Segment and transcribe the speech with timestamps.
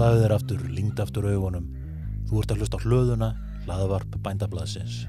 [0.00, 1.64] Slaðu þér aftur, lingd aftur augunum.
[2.24, 3.26] Þú ert að hlusta á hlöðuna,
[3.66, 5.02] hlaðavarp bændablaðsins.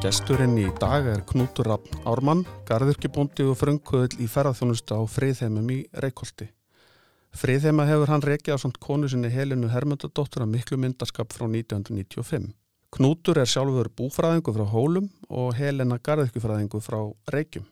[0.00, 1.74] Gesturinn í dag er Knútur
[2.08, 6.55] Ármann, garðurkibóndi og frönguðl í ferðarþjónustu á Friðheimum í Reykjóldi.
[7.36, 12.50] Friðheima hefur hann reykjað á samt konu sinni Helinu Hermundadóttur að miklu myndaskap frá 1995.
[12.96, 17.00] Knútur er sjálfur búfræðingu frá Hólum og Helena garðurkifræðingu frá
[17.34, 17.66] Reykjum.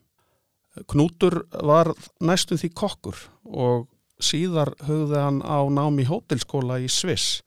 [0.91, 3.87] Knútur var næstum því kokkur og
[4.19, 7.41] síðar höfði hann á námi hótelskóla í Sviss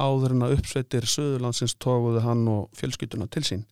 [0.00, 3.66] áður en að uppsveitir Suðurlandsins tóguði hann og fjölskytuna til sín.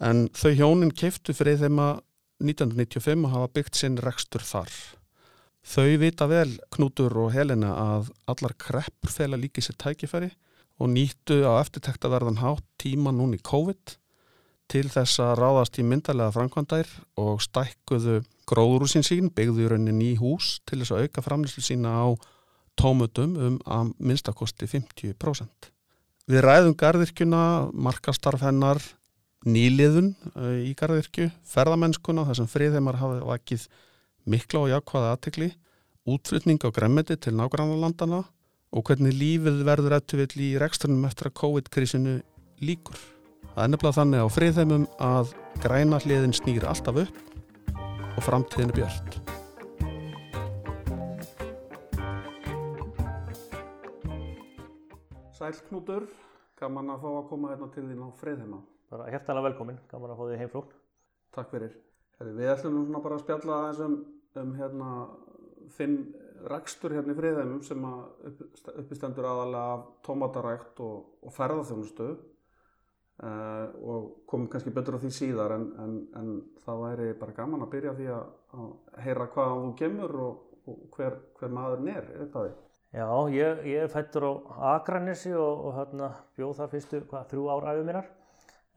[0.00, 2.02] En þau hjónin keiftu að
[2.42, 4.70] 1995 hafa byggt sinn rekstur þar.
[5.64, 10.28] Þau vita vel, Knútur og Helena, að allar kreppur fela líki sér tækifæri
[10.82, 13.94] og nýttu á eftirtekta verðan hátt tíma núni COVID
[14.68, 16.90] til þess að ráðast í myndarlega framkvæmdær
[17.20, 21.94] og stækkuðu gróðrúsin sín, byggðu í rauninni ný hús til þess að auka framlýslu sína
[21.96, 22.06] á
[22.80, 25.70] tómutum um að minnstakosti 50%.
[26.28, 28.80] Við ræðum gardirkjuna, markastarf hennar,
[29.44, 30.14] nýliðun
[30.64, 33.68] í gardirkju, ferðamennskuna þar sem friðheimar hafa vakið
[34.24, 35.50] mikla og jákvæða aðtekli,
[36.08, 38.22] útflutning á gremmeti til nágrannarlandana
[38.74, 42.14] og hvernig lífið verður eftirvill í reksturnum eftir að COVID-krisinu
[42.64, 42.96] líkur.
[43.54, 47.20] Það er nefnilega þannig á friðheimum að græna hliðin snýr alltaf upp
[48.14, 49.20] og framtíðin er björnt.
[55.34, 56.08] Sæl Knútur,
[56.56, 58.64] gaman að fá að koma hérna til þín á friðheima.
[58.88, 60.76] Bara hjertalega velkomin, gaman að fá því heimfrún.
[61.34, 61.74] Takk fyrir.
[62.24, 64.04] Við ætlum bara að spjalla aðeins
[64.40, 64.90] um, hérna,
[65.76, 65.98] þinn
[66.50, 68.40] rekstur hérna í friðheimum sem upp,
[68.74, 75.56] uppistendur aðalega af tómatarækt og, og ferðarþjónustu uh, og komum kannski betur á því síðar
[75.56, 76.34] en, en, en
[76.66, 78.26] það væri bara gaman að byrja því að,
[78.58, 82.60] að heyra hvaðan þú gemur og, og hver, hver maðurinn er, er það því?
[82.94, 84.32] Já, ég, ég fættur á
[84.76, 88.12] Akranessi og, og hérna, bjóð þar fyrstu hvað, þrjú ár æfum minnar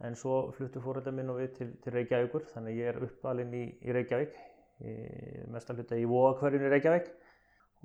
[0.08, 3.64] en svo fluttu fóröldar minn og við til, til Reykjavíkur þannig ég er uppalinn í,
[3.82, 4.36] í Reykjavík
[5.54, 7.10] mestar hluta í Vóakverjun í Reykjavík.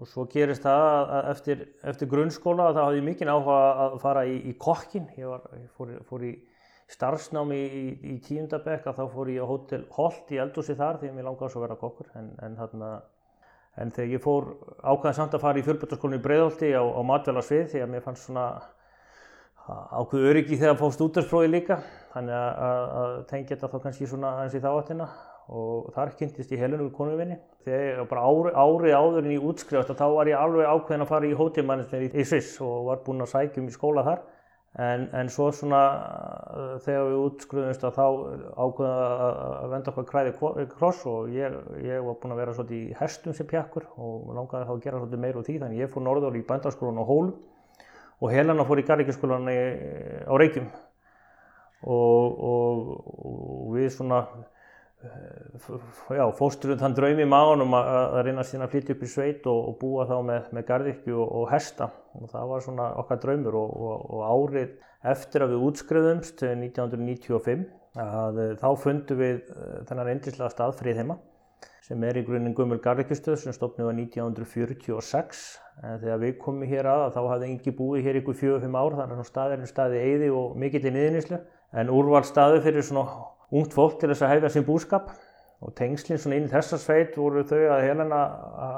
[0.00, 4.24] Og svo gerist það að eftir, eftir grunnskóla þá hafði ég mikinn áhuga að fara
[4.24, 6.32] í, í kokkin ég, var, ég fór, fór í
[6.92, 7.82] starfsnámi í,
[8.14, 11.28] í tíundabekk að þá fór ég á Hotel Holt í Eldúsi þar því að mér
[11.28, 12.08] langaði svo að vera kokkur.
[12.18, 12.92] En, en hérna
[13.80, 14.48] En þegar ég fór
[14.84, 18.26] ákvæðan samt að fara í fjölbjörnskólinu í Breiðholti á, á matvælarsvið því að mér fannst
[18.26, 18.46] svona
[19.96, 21.78] ákveð öryggi þegar að fá stúdarsprófi líka.
[22.12, 25.06] Þannig að, að, að tengja þetta þá kannski svona aðeins í þáttina
[25.52, 27.38] og þar kynntist ég helunum við konum minni.
[27.66, 31.28] Þegar bara ári, ári áður en ég útskrifast þá var ég alveg ákveðin að fara
[31.28, 34.22] í hótelmannistin í, í Sviss og var búinn að sækja um í skóla þar.
[34.80, 35.80] En, en svo svona
[36.80, 38.04] þegar við útskruðumst að þá
[38.56, 40.32] ákveðum að venda okkar kræði
[40.70, 44.70] kross og ég, ég var búinn að vera svolítið í hestum sem pjakkur og langaði
[44.70, 47.34] þá að gera svolítið meir úr því þannig ég fór norður í bændarskólan á Hólum
[48.22, 50.72] og Helena fór í garrikjaskólan á Reykjum
[51.82, 54.22] og, og, og við svona
[56.38, 59.60] fósturum þann draum í maðunum að, að reyna síðan að flytja upp í sveit og,
[59.70, 61.90] og búa þá með, með gardirkju og, og hesta.
[62.18, 64.76] Og það var svona okkar draumur og, og árið
[65.12, 67.66] eftir að við útskriðumst 1995
[68.02, 69.42] að þá fundum við
[69.88, 71.18] þennan endislega stað Friðheima
[71.82, 75.42] sem er í grunninn Gummul gardirkjustöð sem stopnið var 1946
[75.82, 79.22] en þegar við komum hér að þá hafði engi búið hér ykkur 4-5 ár þannig
[79.24, 81.40] að staðirinn staði eiði og mikill í niðurníslu
[81.82, 85.12] en úrvald staði fyrir svona ungt fólk til þess að hefja sín búskap.
[85.62, 88.22] Og tengslinn svona inn í þessa sveit voru þau að Helena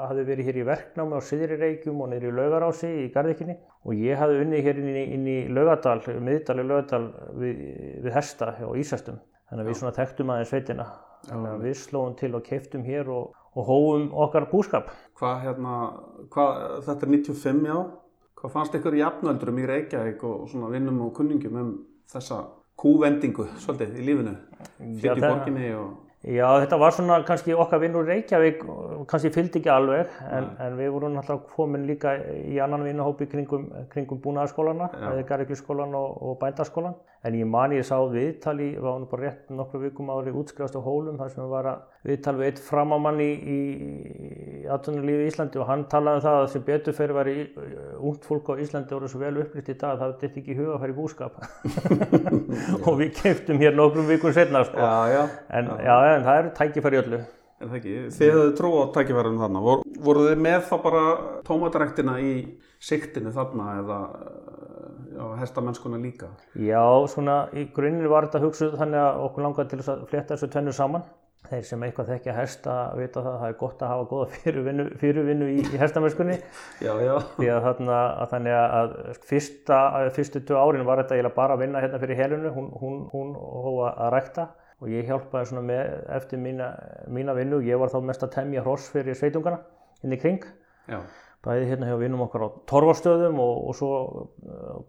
[0.05, 3.95] hafi verið hér í verknámi á Syðri Reykjum og niður í Laugarási í Garðikinni og
[3.97, 7.07] ég hafi unnið hér inn í, inn í Laugadal, miðdal í Laugadal
[7.41, 7.63] við,
[8.05, 9.17] við Hesta og Ísastum
[9.49, 10.85] þannig að við svona þekktum aðeins sveitina.
[11.25, 14.91] Þannig að við slóum til og keiftum hér og, og hóum okkar búskap.
[15.17, 15.77] Hvað hérna,
[16.33, 17.77] hvað, þetta er 95 já,
[18.37, 21.73] hvað fannst ykkur jafnöldurum í Reykjavík og svona vinnum og kunningum um
[22.11, 22.43] þessa
[22.79, 24.35] kúvendingu svolítið í lífinu.
[25.01, 25.93] Fyrir borginni og...
[26.25, 28.63] Já, þetta var svona kannski okkar vinnur Reykjavík,
[29.11, 33.67] kannski fylgdi ekki alveg en, en við vorum náttúrulega komin líka í annan vinnuhópi kringum,
[33.91, 39.05] kringum búnaðarskólana, eða garrikjusskólan og, og bændaskólan en ég man ég sá viðtali, við varum
[39.09, 42.49] bara rétt nokkru vikum ári útskrifast á hólum þar sem við var að viðtal við
[42.49, 43.59] eitt framámann í, í,
[44.61, 48.27] í atvinnulífi í Íslandi og hann talaði um það að sem betur fyrir var ungt
[48.29, 50.75] fólk á Íslandi voru svo vel upplýtt í dag að það dætti ekki í huga
[50.75, 51.39] að fara í búskap.
[52.87, 54.77] Og við keiptum hér nokkrum vikum setna sko.
[54.77, 57.23] já, já, en, já, en það eru tækifæri öllu.
[57.55, 61.03] En það ekki, þið hefðu trú á tækifærinu þarna, Vor, voru þið með þá bara
[61.47, 62.33] tómataræktina í
[62.83, 63.99] siktinu þarna eða
[65.19, 66.31] á hestamennskuna líka?
[66.59, 66.81] Já,
[67.11, 70.73] svona í grunninn var þetta hugsuð þannig að okkur langaði til að fletta þessu tvennu
[70.75, 71.05] saman.
[71.45, 74.85] Þeir sem eitthvað þekkja hesta vita það að það er gott að hafa góða fyrirvinnu,
[75.01, 76.37] fyrirvinnu í, í hestamennskunni.
[76.81, 77.13] Já, já.
[77.35, 78.95] Því að þarna, að þannig að
[79.29, 79.79] fyrsta,
[80.15, 83.93] fyrstu tvö árin var þetta bara að vinna hérna fyrir helinu, hún, hún, hún hófa
[84.07, 84.47] að rækta
[84.81, 86.71] og ég hjálpaði svona með eftir mína,
[87.13, 87.61] mína vinnu.
[87.65, 89.61] Ég var þá mest að temja hross fyrir sveitungana
[90.03, 90.41] inn í kring.
[90.89, 90.99] Já.
[91.45, 93.89] Bæði hérna hjá vinnum okkar á torfarstöðum og, og svo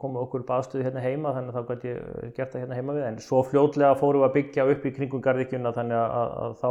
[0.01, 2.95] komu okkur upp aðstöðu hérna heima þannig að þá gæti ég gert það hérna heima
[2.97, 3.05] við.
[3.11, 6.57] En svo fljótlega fórum við að byggja upp í kringum garðikjuna þannig að, að, að
[6.63, 6.71] þá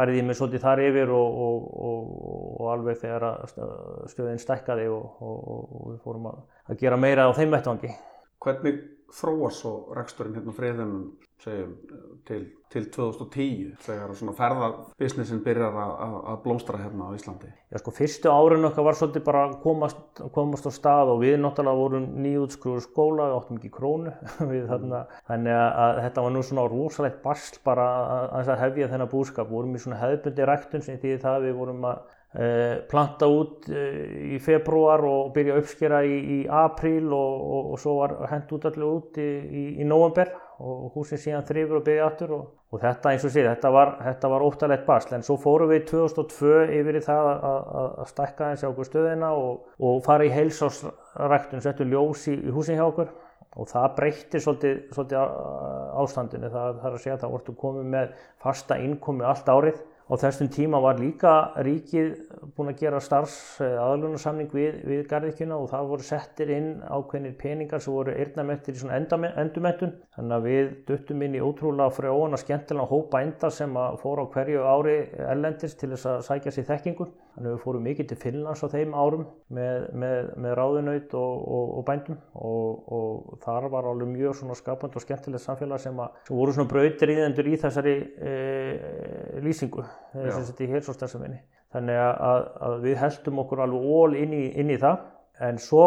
[0.00, 2.10] farið ég mig svolítið þar yfir og, og,
[2.58, 3.26] og alveg þegar
[4.10, 7.94] stöðin stækkaði og við fórum að, að gera meira á þeim vettvangi.
[8.42, 8.82] Hvernig
[9.14, 10.94] þróast svo reksturinn hérna friðinum
[11.40, 11.70] segjum,
[12.28, 12.40] til,
[12.72, 17.50] til 2010 þegar svona ferðarbisnessin byrjar að blómstra hérna á Íslandi?
[17.72, 21.38] Já sko fyrstu árinu okkar var svolítið bara að komast, komast á stað og við
[21.40, 24.14] náttúrulega vorum nýjútskruður skóla, við áttum ekki krónu.
[24.50, 27.90] Við, þarna, þannig að þetta var nú svona rosalegt barsl bara
[28.40, 31.92] að, hefja þennan búskap, við vorum í svona hefðbundi ræktun sem því það við vorum
[31.92, 33.86] að Uh, planta út uh,
[34.30, 38.52] í februar og byrja að uppskera í, í apríl og, og, og svo var hendt
[38.54, 42.42] út allir út í, í, í november og húsin síðan þrifur og byrja aftur og,
[42.70, 45.14] og þetta eins og síðan, þetta var, þetta var óttalegt basl.
[45.16, 50.02] En svo fórum við 2002 yfir í það að stækka eins á okkur stöðina og
[50.06, 53.12] fara í heilsásræktun, settu ljós í húsin hjá okkur.
[53.58, 55.38] Og það breytti svolítið, svolítið
[55.98, 58.12] ástandinu, það er að segja að það vortu komið með
[58.44, 59.80] fasta innkomi allt árið
[60.10, 62.08] Á þessum tíma var líka ríkið
[62.56, 67.84] búin að gera starfs aðlunarsamning við, við garðikjuna og það voru settir inn ákveðnir peningar
[67.84, 69.94] sem voru eirnamettir í svona endumettun.
[70.16, 74.26] Þannig að við duttum inn í ótrúlega frjóðan og skemmtilega hópa enda sem að fóra
[74.26, 74.96] á hverju ári
[75.30, 77.06] ellendis til þess að sækja sér þekkingu.
[77.34, 79.22] Þannig að við fórum mikið til Finnlands á þeim árum
[79.54, 82.18] með, með, með ráðunaut og, og, og bændum.
[82.34, 86.56] Og, og þar var alveg mjög svona skapand og skemmtilegt samfélag sem, að, sem voru
[86.56, 88.34] svona brautriðendur í þessari e,
[89.46, 89.86] lýsingu
[90.16, 91.40] þessi í heilsóstarsaminni.
[91.70, 95.06] Þannig að, að við heldum okkur alveg ól inn í, inn í það.
[95.40, 95.84] En svo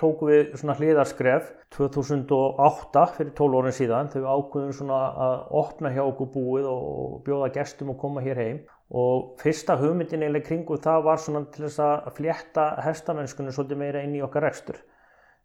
[0.00, 5.90] tókum við svona hliðarskref 2008 fyrir 12 orðin síðan þegar við ákveðum svona að opna
[5.92, 10.76] hjá okkur búið og bjóða gestum að koma hér heim og fyrsta hugmyndin eiginlega kringu
[10.82, 14.76] það var svona til þess að flétta hestamennskunni svolítið meira inn í okkar rekstur.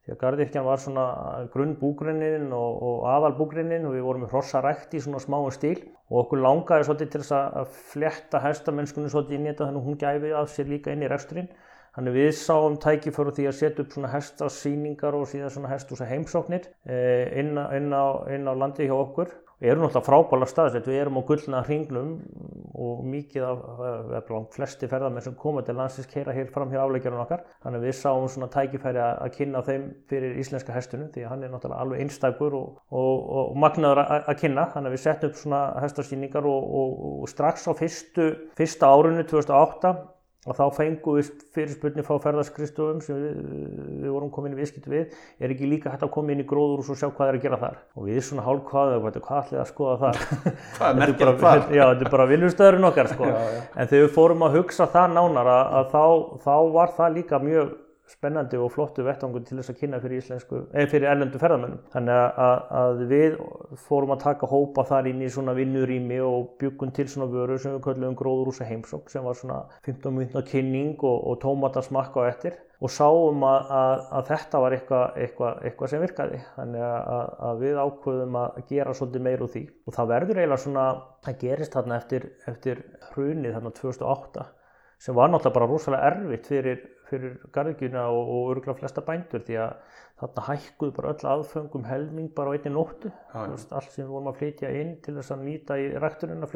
[0.04, 1.06] Því að gardirkjan var svona
[1.54, 5.78] grunn búgrinnin og, og aðal búgrinnin og við vorum með hrossarækt í svona smáum stíl
[6.10, 9.90] og okkur langaði svolítið til þess að flétta hestamennskunni svolítið inn í þetta þannig að
[9.90, 11.52] hún gæfi af sér líka inn í reksturinn.
[11.96, 16.68] Þannig við sáum tækiföru því að setja upp svona hestasýningar og síðan svona hestúsa heimsóknir
[16.86, 19.34] inn á, inn á, inn á landi hjá okkur.
[19.60, 22.12] Við erum náttúrulega frábæla staðsett, við erum á gullna hringnum
[22.80, 27.24] og mikið af, eða flesti ferðarmenn sem koma til landsins keira hér fram hjá afleikjarinn
[27.26, 27.44] okkar.
[27.66, 31.52] Þannig við sáum svona tækifæri að kynna þeim fyrir íslenska hestunum því að hann er
[31.52, 34.70] náttúrulega alveg einstakur og, og, og magnaður að kynna.
[34.78, 36.72] Þannig við settum upp svona hestasýningar og,
[37.10, 39.94] og strax á fyrstu, fyrsta árunni 2008
[40.50, 43.42] og þá fengum við fyrirspurni frá ferðarskristofum sem við,
[44.04, 46.82] við vorum komin í viðskipt við er ekki líka hægt að koma inn í gróður
[46.82, 49.62] og svo sjá hvað er að gera þar og við svona hálf hvaðu hvað ætlið
[49.64, 50.24] að skoða þar
[50.78, 51.62] hvað er merkjað þar?
[51.78, 53.30] já, þetta er bara vinnustöðurinn okkar sko.
[53.30, 53.62] já, já.
[53.76, 56.04] en þegar við fórum að hugsa það nánar að, að þá,
[56.48, 57.78] þá var það líka mjög
[58.10, 60.26] spennandi og flottu vettangur til þess að kynna fyrir,
[60.92, 61.82] fyrir erlendu ferðamönnum.
[61.94, 63.38] Þannig að, að við
[63.86, 67.76] fórum að taka hópa þar inn í svona vinnurými og byggum til svona vöru sem
[67.76, 72.60] við kallum gróðrúsa heimsók sem var svona 15 minútna kynning og, og tómatarsmakka á eftir
[72.80, 76.44] og sáum að, að, að þetta var eitthvað eitthva, eitthva sem virkaði.
[76.56, 76.86] Þannig
[77.50, 80.86] að við ákvöðum að gera svolítið meir úr því og það verður eiginlega svona,
[81.26, 84.54] það gerist þarna eftir, eftir hrunið þarna 2008
[85.00, 89.58] sem var náttúrulega bara rosalega erfitt fyrir fyrir garðgjuna og, og örgulega flesta bændur því
[89.64, 93.12] að þarna hækkuðu bara öll aðfengum helming bara á einni nóttu.
[93.34, 96.56] Allt sem við vorum að flytja inn til þess að nýta í rekturinn að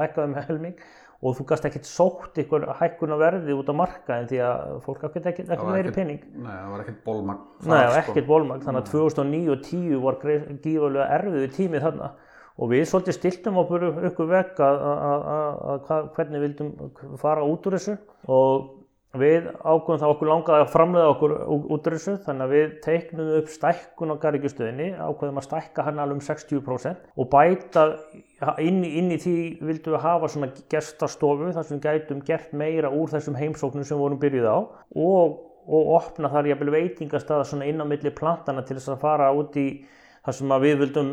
[0.00, 0.84] hækkaðu með helming.
[1.22, 5.04] Og þú gæst ekkert sótt ykkur hækkun að verði út á markaðin því að fólk
[5.06, 8.00] ekkert ekkert meiri penning Nei, það var ekkert bólmagn Nei, það var sko.
[8.02, 10.18] ekkert bólmagn þannig að 2009 og 2010 var
[10.64, 12.10] gífurlega erfiðu tímið þarna.
[12.58, 17.94] Og við svolítið stiltum okkur að, að hvernig við vildum fara út úr þessu.
[18.26, 18.66] Og
[19.20, 23.32] við ákveðum þá okkur langaði að framlega okkur út úr þessu þannig að við teiknum
[23.36, 27.84] upp stækkun á garrikjustöðinni ákveðum að stækka hann alveg um 60% og bæta
[28.64, 32.92] inn, inn í því vildum við hafa svona gestastofu þar sem við gætum gert meira
[32.92, 35.36] úr þessum heimsóknum sem við vorum byrjuð á og,
[35.68, 39.60] og opna þar jafnvel veitingastaða svona inn á milli plantana til þess að fara út
[39.60, 39.68] í
[40.22, 41.08] það sem við vildum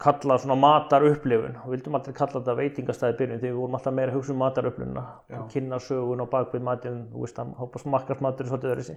[0.00, 4.12] kalla svona matarupplifun og vildum aldrei kalla þetta veitingastæði byrjun því við vorum alltaf meira
[4.12, 5.04] að hugsa um matarupplifuna
[5.54, 8.96] kynna sögun og bakvið matin þú veist að hópa smakkarsmatur er svolítið öðru sí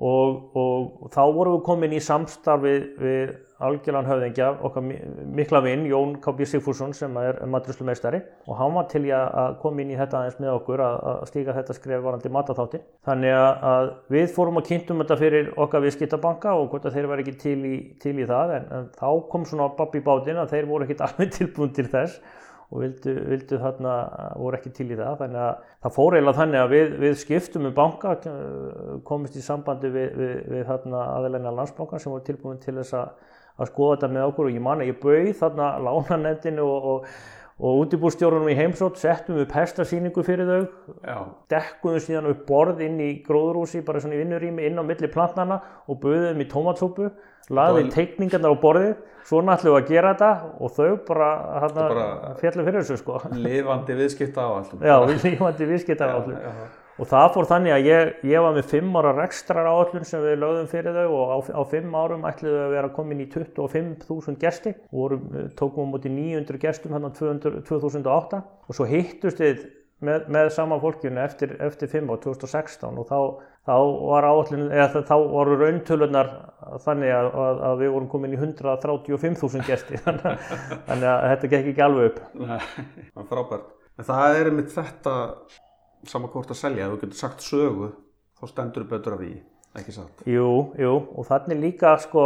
[0.00, 3.34] og, og þá vorum við komin í samstarfi við
[3.66, 4.98] algjörlan höfðingja, okkar mi-
[5.40, 6.46] mikla vinn Jón K.B.
[6.48, 10.52] Sigfússon sem er matrislumeistari og hann var til að koma inn í þetta aðeins með
[10.56, 10.98] okkur að,
[11.30, 12.84] stíga þetta skref varandi mataþáttin.
[13.06, 17.24] Þannig að, við fórum að kynntum þetta fyrir okkar viðskiptabanka og hvort að þeir var
[17.24, 20.54] ekki til í, til í það en, en þá kom svona babb í bátinn að
[20.56, 22.20] þeir voru ekkit alveg tilbúin til þess
[22.70, 23.92] og vildu, vildu þarna,
[24.38, 25.16] voru ekki til í það.
[25.24, 28.12] Þannig að það fór eiginlega þannig að við, við skiptum um banka,
[29.08, 33.10] komist í sambandi við, við, við aðeina landsbankan sem voru tilbúin til þess að,
[33.58, 37.06] að skoða þetta með okkur og ég man að ég bauð þarna lánanendinu og, og,
[37.60, 40.62] og útibúrstjórunum í heimsótt, settum við pestasýningu fyrir þau,
[41.04, 41.16] Já.
[41.52, 45.60] dekkuðum síðan upp borð inn í gróðurhúsi, bara svona í vinnurými inn á milli plantnana
[45.86, 47.10] og buðum í tómatsúpu,
[47.52, 48.94] laði Bara- teikningarnar á borðið,
[49.28, 51.30] svona ætlum við að gera þetta og þau bara,
[51.76, 53.20] bara- fjallu fyrir þessu sko.
[53.36, 54.80] Lifandi viðskipta á allum.
[54.80, 56.38] Já, við lífandi viðskiptar já, áallun.
[56.40, 56.79] já.
[57.00, 60.34] Og það fór þannig að ég, ég var með fimm ára rekstrar áallun sem við
[60.42, 64.36] lögðum fyrir þau og á, á fimm árum ætlum við að vera komin í 25.000
[64.42, 65.22] gesti og vorum,
[65.56, 69.62] tókum á móti 900 gestum hérna 200, 2008 og svo hittust við
[70.04, 73.18] með, með sama fólkjunu eftir, eftir fimm ár 2016 og þá,
[73.68, 73.74] þá
[74.10, 76.30] var áallun, eða þá voru rauntölunar
[76.84, 81.84] þannig að, að, að við vorum komin í 135.000 gesti þannig að, þetta gekk ekki
[81.86, 82.22] alveg upp.
[82.36, 83.74] Það er frábært.
[84.00, 85.16] En það er einmitt þetta
[86.08, 87.92] sama hvort að selja, þú getur sagt sögu,
[88.40, 89.32] þá stendur betur af því,
[89.78, 90.22] ekki satt.
[90.26, 90.46] Jú,
[90.80, 92.22] jú, og þannig líka sko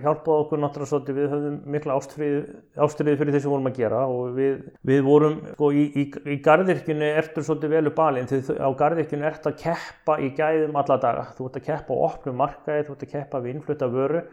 [0.00, 2.38] hjálpaði okkur náttúrulega svolítið, við höfðum mikla ástriði,
[2.86, 7.10] ástriði fyrir við vorum að gera og við, við vorum sko í, í, í garðirkjunni
[7.18, 11.26] ertu svolítið velu balinn því þú- á garðirkjunni ertu að keppa í gæðum alla daga,
[11.36, 14.24] þú ert að keppa á opnum markaði, þú ert að keppa við innflutta vöru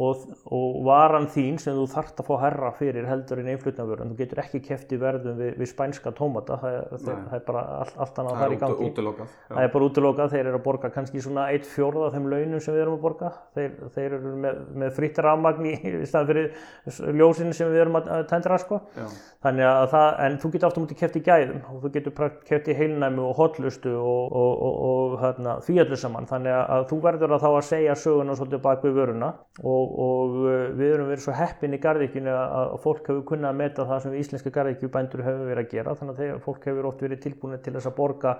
[0.00, 4.04] og, og varan þín sem þú þarft að fá herra fyrir heldur en einflutna vöru,
[4.04, 7.44] en þú getur ekki keppt í verðum við, við spænska tómata, það, það, það er
[7.50, 8.78] bara allt, allt annað fara í gangi.
[8.78, 9.34] út, útilokað.
[9.50, 12.64] Það er bara útilokað, þeir eru að borga kannski svona eitt fjórða af þeim launum
[12.64, 13.32] sem við erum að borga.
[13.58, 15.76] Þeir, þeir eru með, með fritt rafmagn í
[16.08, 18.80] staðan fyrir ljósinu sem við erum að tendra sko.
[18.96, 19.06] Já,
[19.42, 22.68] Þannig að það, en þú getur aftur mútið keft í gæðum og þú getur keft
[22.70, 26.28] í heilnæmi og hotlustu og, og, og, og hérna, því öllu saman.
[26.30, 29.32] Þannig að þú verður að þá að segja söguna svolítið bak við vöruna
[29.64, 33.58] og, og uh, við erum verið svo heppin í garðikjunni að, fólk hefur kunnað að
[33.60, 35.94] meta það sem íslenska garðikjubændur hefur verið að gera.
[36.00, 38.34] Þannig að þegar fólk hefur oft verið tilbúin til þess að borga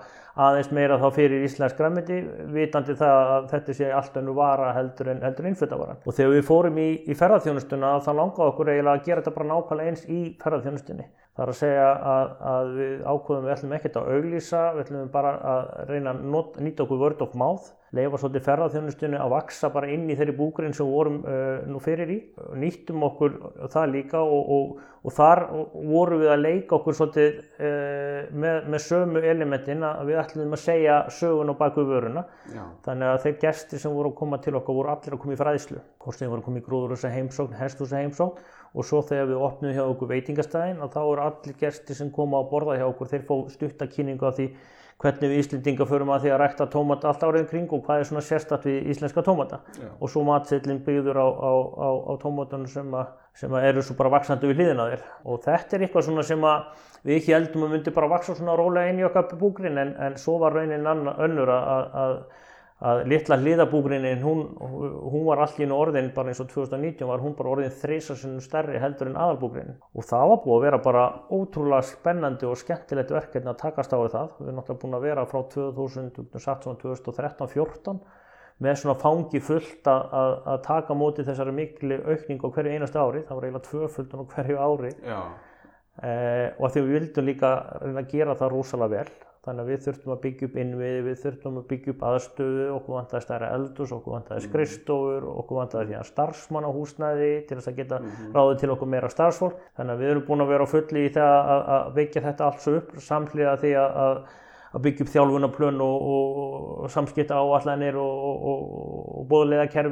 [0.47, 2.21] aðeins meira þá fyrir íslensk græmiti,
[2.57, 6.01] vitandi það að þetta sé allt önnu vara heldur en, heldur en innflutavaran.
[6.05, 9.51] Og þegar við fórum í, í ferðarþjónustuna þá langaði okkur eiginlega að gera þetta bara
[9.53, 11.09] nákvæmlega eins í ferðarþjónustunni.
[11.33, 15.07] Það er að segja að, að við ákveðum við ætlum ekkert að auglýsa, við ætlum
[15.15, 19.71] bara að reyna að not, nýta okkur word of mouth, leifa svolítið ferðarþjónustunni að vaksa
[19.73, 22.19] bara inn í þeirri búkurinn sem við vorum uh, nú fyrir í.
[22.61, 23.39] Nýttum okkur
[23.73, 28.85] það líka og, og, og þar vorum við að leika okkur svolítið uh, með, með
[28.85, 32.27] sömu elementin að við ætlum að segja sögun á baku vöruna.
[32.53, 35.33] já, Þannig að þeir gestir sem voru að koma til okkar voru allir að koma
[35.33, 35.81] í fræðslu.
[36.03, 39.73] Hvort sem voru að koma í gróðurhúsa heimsókn, hesthúsa heimsókn og svo þegar við opnum
[39.75, 43.27] hjá okkur veitingastæðin og þá eru allir gestir sem koma að borða hjá okkur, þeir
[43.27, 44.47] fá stutta kynningu af því
[45.03, 48.07] hvernig við Íslendinga förum að því að rækta tómata allt árið kring og hvað er
[48.07, 49.59] svona sérstatt við íslenska tómata.
[49.75, 49.89] Já.
[49.99, 53.09] Og svo matseillin byggður á, á, á, á tómatunum sem, að,
[53.41, 55.03] sem að eru svo bara vaksandi við hliðina á þér.
[55.27, 58.55] Og þetta er eitthvað svona sem að við ekki heldum að myndi bara vaksa svona
[58.59, 62.15] rólega inn í okkar búgrinn en, en svo var raunin önnur að, að,
[62.83, 67.19] að litla hliðabúgrinin hún, hún var allt í einu orðin bara eins og 2019 var
[67.23, 71.03] hún bara orðin þreysarsinnum stærri heldur en aðalbúgrinin og það var búið að vera bara
[71.31, 74.27] ótrúlega spennandi og skemmtilegt verkefni að takast á það.
[74.39, 77.97] Við erum náttúrulega búin að vera frá 2013-14
[78.63, 80.01] með svona fangi fullt að,
[80.43, 83.21] að, taka móti þessari miklu aukningu á hverju einasta ári.
[83.23, 84.91] Það var eiginlega tvöföldun á hverju ári.
[86.03, 87.49] Eh, og að því við vildum líka
[87.83, 89.09] reyna að gera það rosalega vel
[89.43, 92.95] þannig að við þurftum að byggja upp innviði, við þurftum að byggja upp aðstöðu, okkur
[92.95, 97.99] vantaði stærra eldus, okkur vantaði skrifstofur, okkur vantaði síðan starfsmannahúsnæði til þess að geta
[98.37, 99.59] ráðið til okkur meira starfsfólk.
[99.75, 102.47] Þannig að við erum búin að vera á fulli í það að, að byggja þetta
[102.47, 104.23] allt svo upp samhliða því að,
[104.73, 106.37] að, byggja upp þjálfunaplön og, og,
[106.83, 108.45] og samskipta áallanir og, og,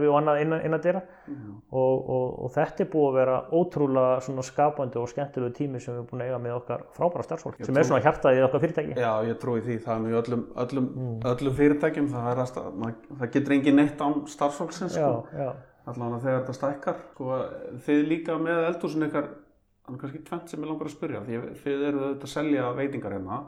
[0.10, 1.02] og annað innan, innan dýra
[1.72, 2.10] og,
[2.46, 4.16] og þetta er búið að vera ótrúlega
[4.48, 7.78] skapandi og skemmtilegu tími sem við erum búin að eiga með okkar frábæra starfsfólk sem
[7.78, 8.96] er svona hjartaðið okkar fyrirtæki.
[8.98, 11.20] já, ég trúi því, það er í öllum, öllum, Mm.
[11.32, 12.26] öllum fyrirtækjum, það,
[12.62, 15.28] að, maður- það getur engin neitt án starfsfólksins, Já, sko.
[15.38, 15.54] já,
[15.88, 17.30] allan að þegar þetta stækkar, sko,
[17.86, 19.30] þið líka með eldhúsin ykkar,
[19.92, 23.16] er kannski tvent sem ég langar að spyrja, því þið eru auðvitað að selja veitingar
[23.16, 23.40] hérna,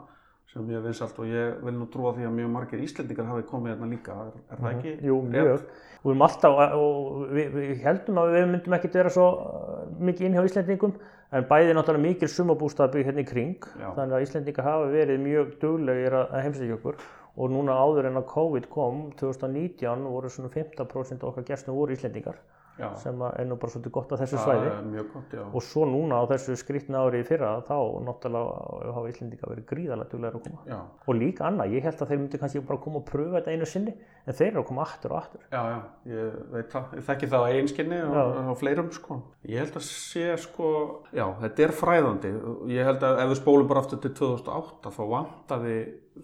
[0.52, 3.72] sem ég vinsalt og ég vil nú trúa því að mjög margir Íslendingar hafi komið
[3.72, 4.92] hérna líka, er, er það ekki?
[4.94, 5.08] Mhm.
[5.08, 5.66] jú, mjög.
[6.04, 10.28] Við erum alltaf, og við, við heldum að við myndum ekkert vera svo uh, mikið
[10.28, 10.94] inn hjá Íslendingum,
[11.34, 13.88] en bæði náttúrulega mikil sumabústaðbyggð hérna í kring, Já.
[13.96, 17.00] þannig að Íslendingar hafa verið mjög duglegir að, heimsækja okkur
[17.34, 22.38] og núna áður en að COVID kom 2019 voru svona 15% okkar gestum voru Íslendingar
[22.74, 24.70] Já, sem er nú bara svolítið gott á þessu svæði.
[25.12, 29.66] gott, og svo núna á þessu skrítna ári í fyrra þá náttúrulega hafa Íslendingar verið
[29.70, 30.64] gríðarlega duglegar að koma.
[30.66, 33.54] Já, og líka annað, ég held að þeir myndi kannski bara koma og pröfa þetta
[33.54, 33.94] einu sinni
[34.26, 35.44] en þeir eru að koma aftur og aftur.
[35.54, 35.78] Já, já,
[36.10, 39.20] ég veit það, ég þekki það á einskinni og á fleirum, sko.
[39.46, 40.70] Ég held að sé, sko,
[41.14, 42.34] já, þetta er fræðandi.
[42.74, 45.76] Ég held að ef við spólum bara aftur til 2008, þá vantaði,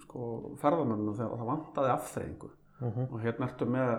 [0.02, 2.50] sko, ferðamönnum þegar það vantaði afþreyingu.
[2.80, 3.90] Og hérna ertu með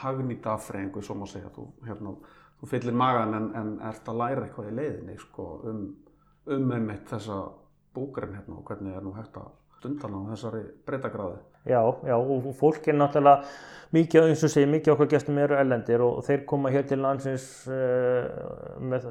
[0.00, 2.14] hagnýta afþreyingu, svo má segja, þú, hérna,
[2.60, 5.82] þú fyllir magan en, en ert að læra eitthvað í leiðinni, sko, um,
[6.56, 7.42] um einmitt þessa
[7.92, 11.40] búkurinn hérna og hvernig er nú hægt að stundan á þessari breytagráði.
[11.66, 13.44] Já, já, og fólk er náttúrulega
[13.94, 17.44] mikið, eins og segir, mikið okkar gestum eru ellendir og þeir koma hér til landsins
[17.70, 19.06] uh, með,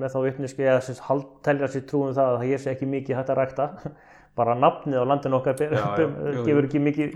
[0.00, 3.32] með þá vitniski eða sem telja sér trúum það að það sé ekki mikið hægt
[3.32, 3.70] að rækta.
[4.38, 6.08] Bara nafnið á landinu okkar Já, já,
[6.42, 7.12] gefur ekki mikið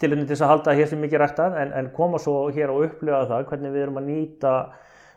[0.00, 2.88] tilhenni til þess að halda hér sé mikið ræktað en, en koma svo hér og
[2.88, 4.56] upplifa það hvernig við erum að nýta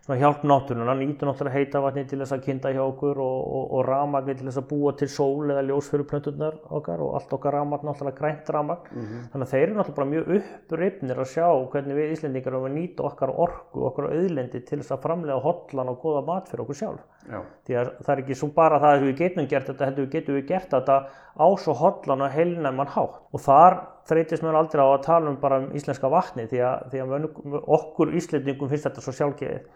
[0.09, 3.65] svona hjálp náttúruna, nýta náttúrulega heita vatni til þess að kynda hjá okkur og, og,
[3.77, 7.35] og rafmagni til þess að búa til sól eða ljós fyrir plönturnar okkar og allt
[7.37, 8.89] okkar rafmagn náttúrulega grænt rafmagn.
[9.29, 11.45] Þannig að þeir eru náttúrulega mjög upprifnir að sjá
[11.75, 15.93] hvernig við Íslendingar erum að nýta okkar orku, okkar auðlendi til þess að framlega hotlan
[15.93, 17.05] og góða mat fyrir okkur sjálf.
[17.29, 20.07] Já, því að það er ekki svo bara það að við getum gert þetta heldur
[20.07, 20.95] við getum við gert þetta
[21.37, 23.75] á svo hotlan og heilnæman hátt og þar
[24.09, 27.27] þreytist mér aldrei á að tala um bara um íslenska vatni því að, því að
[27.77, 29.67] okkur Íslendingum finnst þetta svo sjálfgefið.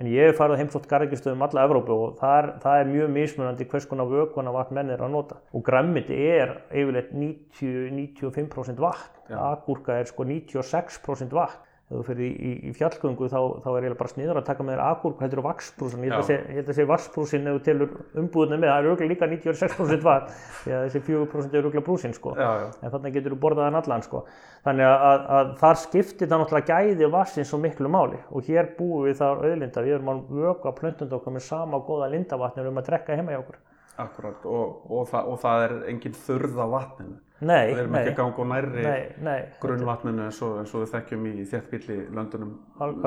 [0.00, 3.66] En ég hef farið heimsótt garðingistöðum alla Evrópu og það er, það er mjög mismunandi
[3.68, 5.36] hvers konar vökuna vatn menn er að nota.
[5.52, 9.36] Og græmmiti er yfirleitt 90-95% vatn, Já.
[9.50, 13.98] agúrka er sko 96% vatn ef þú fyrir í, í, fjallgöngu þá, þá er eiginlega
[14.00, 17.50] bara sniður að taka með þér agúrku heldur vaksbrúsin, ég held að að sé vaksbrúsin
[17.50, 21.58] ef þú telur umbúðinu með, það er auðvitað líka 96% vatn því að þessi 4%
[21.58, 22.34] er auðvitað brúsin sko.
[22.38, 22.68] Já, já.
[22.80, 24.24] en þannig getur þú borðað hann allan sko.
[24.64, 28.22] þannig að, að, að þar skiptir það náttúrulega gæði vassins svo miklu máli.
[28.30, 32.12] Og hér búum við þar auðlinda, við erum að vöka plöntund okkar með sama góða
[32.14, 33.60] lindavatni og erum að drekka heima hjá okkur
[34.00, 37.18] Akkurat, og, og, það, og það er engin þurð á vatninu.
[37.42, 40.84] Nei, Við erum nei, ekki að ganga á nærri nei, nei, grunnvatninu eins og, og
[40.84, 42.52] við þekkjum í þéttbíli löndunum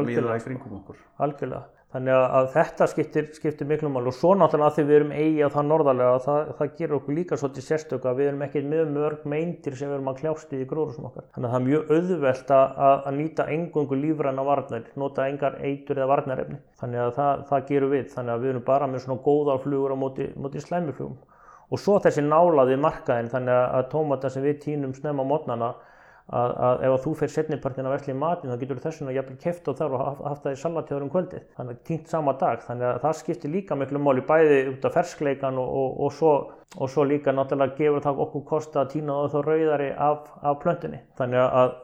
[0.06, 1.00] líða í kringum okkur.
[1.24, 1.75] algjörlega.
[1.96, 5.44] Þannig að, þetta skiptir, skiptir miklu máli og svo náttúrulega að því við erum eigi
[5.46, 8.90] að það norðarlega, það, það gerir okkur líka svolítið sérstöku að við erum ekki með
[8.98, 11.30] mörg meindir sem við erum að kljást í gróðursum okkar.
[11.38, 16.02] Þannig að það er mjög auðvelt að, að, nýta engungu lífræna varnar, nota engar eitur
[16.02, 16.60] eða varnarefni.
[16.84, 18.06] Þannig að það, það gerum við.
[18.18, 21.16] Þannig að við erum bara með svona góðar flugur á móti, móti slæmiflugum.
[21.72, 24.68] Og svo þessi nálaði markaðin, þannig að, tómata sem við
[25.00, 25.76] á mótnana,
[26.26, 29.16] að, að ef að þú fer setnipartin að vesla í matinn þá getur þess vegna
[29.16, 31.44] jafnvel keft og þar og haft, það í salatjóður um kvöldið.
[31.58, 32.64] Þannig að týnt sama dag.
[32.66, 36.34] Þannig að það skiptir líka miklu máli bæði út af ferskleikan og, og, og, svo,
[36.80, 41.04] og svo líka náttúrulega gefur það okkur kosta að týna þá rauðari af, af plöntunni.
[41.20, 41.76] Þannig að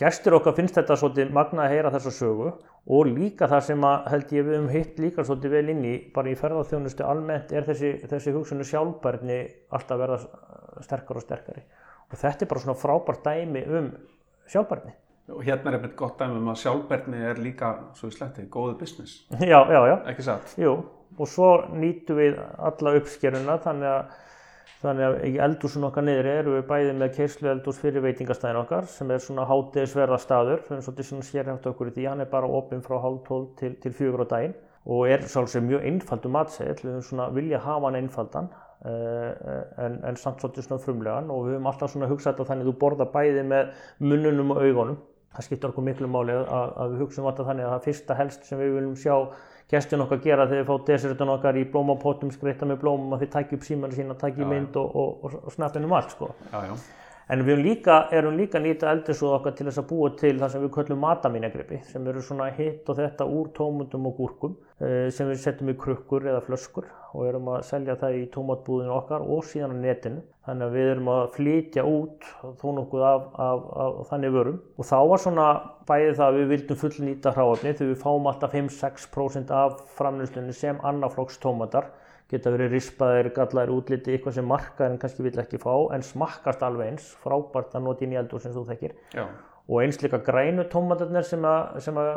[0.00, 2.50] gestur okkar finnst þetta svolítið magna að heyra þessa sögu
[2.96, 5.94] og líka það sem að held ég við um hitt líka svolítið vel inn í
[6.14, 9.38] bara í ferðarþjónustu almennt er þessi, þessi hugsunni sjálfbærni
[9.74, 10.20] alltaf verða
[10.84, 11.64] sterkar og sterkari
[12.10, 13.90] og þetta er bara svona frábært dæmi um
[14.52, 14.94] sjálfbærni.
[15.34, 18.76] Og hérna er einmitt gott dæmi um að sjálfberni er líka, svo við sletti, góðu
[18.78, 19.24] business.
[19.40, 20.54] Já, já, já, Ekki satt?
[20.60, 20.76] jú,
[21.18, 24.22] og svo nýtum við alla uppskeruna þannig að
[24.76, 28.84] Þannig að í eldúsun okkar niðri erum við bæði með keislu eldús fyrir veitingastæðin okkar
[28.92, 32.50] sem er svona hátegisverða staður, erum svolítið svona sérhæft okkur í því, hann er bara
[32.58, 34.52] opinn frá hálf tól til, til fjögur á daginn
[34.84, 38.50] og er svolítið mjög einfaldur matseðil, við höfum svona vilja hafa hann einfaldan
[38.84, 42.70] en, en samt svolítið svona frumlegan og við höfum alltaf svona hugsað þetta þannig að
[42.70, 44.98] þú borða bæði með munnunum og augunum.
[45.36, 48.46] Það skiptir okkur miklu máli að, að við hugsaum alltaf þannig að það fyrsta helst
[48.48, 49.16] sem við viljum sjá
[49.70, 53.32] gestin okkar gera þegar við fá desertun okkar í blómapottum skreita með blómum að þið
[53.34, 56.30] tækju upp símanu sína, tækju Já, mynd og, og, og, og snappinu um allt sko.
[56.52, 56.76] Já, já.
[57.26, 60.52] En við erum líka, erum líka nýta eldisúð okkar til þess að búa til það
[60.52, 65.08] sem við köllum matamínagripi sem eru svona hitt og þetta úr tómundum og gúrkum eh,
[65.10, 66.86] sem við setjum í krukkur eða flöskur
[67.16, 70.22] og erum að selja það í tómatbúðinu okkar og síðan á netinu.
[70.46, 72.30] Þannig að við erum að flytja út
[72.62, 75.50] þó nokkuð af, af, af, þannig vörum og þá var svona
[75.90, 80.78] bæði það að við vildum fullnýta hráefni þegar við fáum alltaf 5-6% af framlýslunni sem
[80.86, 81.90] annaflokks tómatar
[82.30, 86.94] geta verið rispaðir, gallaðir útliti, eitthvað sem markaðurinn kannski vill ekki fá en smakkast alveg
[86.94, 88.96] eins, frábært að nota inn í eldur sem þú þekkir.
[89.14, 89.26] Já,
[89.66, 92.10] og eins líka grænu tómatarnir sem, að, sem að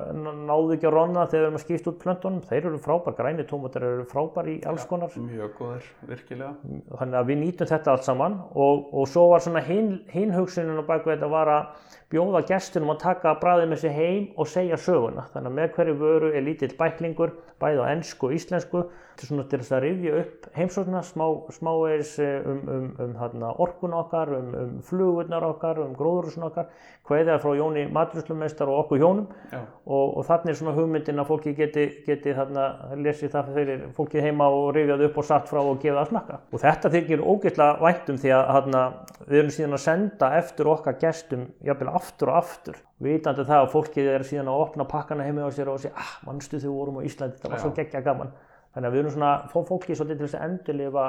[0.46, 3.46] náðu ekki að ronna þegar við erum að skipta út plöntunum, þeir eru frábær, grænu
[3.50, 5.16] tómatar eru frábær í alls konar.
[5.18, 6.52] mjög góðir, virkilega.
[7.00, 8.38] þannig að við nýtum þetta allt saman.
[8.54, 12.96] Og, og svo var svona hinn hin hugsunin á baku þetta var að bjóða gestunum
[12.96, 15.28] að taka bræðið með sér heim og segja söguna.
[15.34, 18.84] Þannig að með hverju vöru er lítill bæklingur, bæði á ennsku og íslensku,
[19.20, 23.96] til svona til þess að rifja upp heimsóknina, smá, smávegis um, um, um, um orkun
[24.00, 26.70] okkar, um, um flugurnar okkar, um gróðurúsin okkar,
[27.10, 31.30] hvaðið er frá Jóni Maturslumestar og okkur hjónum og, og þannig er svona hugmyndin að
[31.32, 32.66] fólki geti, geti þarna
[33.02, 36.40] lesið það fyrir fólki heima og rifjað upp og satt frá og gefið að smakka.
[36.54, 38.84] Og þetta þykir ógeðslega væntum því að þarna,
[39.26, 42.80] við erum síðan að senda eftir okkar gestum jafnvel aftur og aftur.
[43.04, 46.16] Vitandi það að fólkið er síðan að opna pakkana heima á sér og segja ah,
[46.28, 48.34] mannstu þau vorum á Íslandi, það var svo geggja gaman.
[48.74, 51.06] Þannig að við erum svona, fó fólki svolítið til þess að endurlifa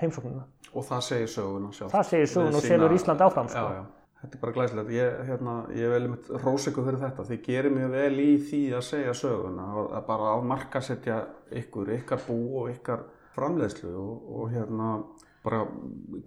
[0.00, 3.62] heimsóknuna og það segir söguna sjálf það segir söguna og selur Ísland áfram sko.
[3.64, 4.12] já, já.
[4.20, 4.92] þetta er bara glæsilegt.
[4.94, 7.26] Ég, hérna, ég vel með rósöku fyrir þetta.
[7.30, 11.18] Þið gerir mjög vel í því að segja söguna að bara að markasetja
[11.62, 14.94] ykkur, ykkar bú og ykkar framleiðslu og, og hérna
[15.40, 15.64] bara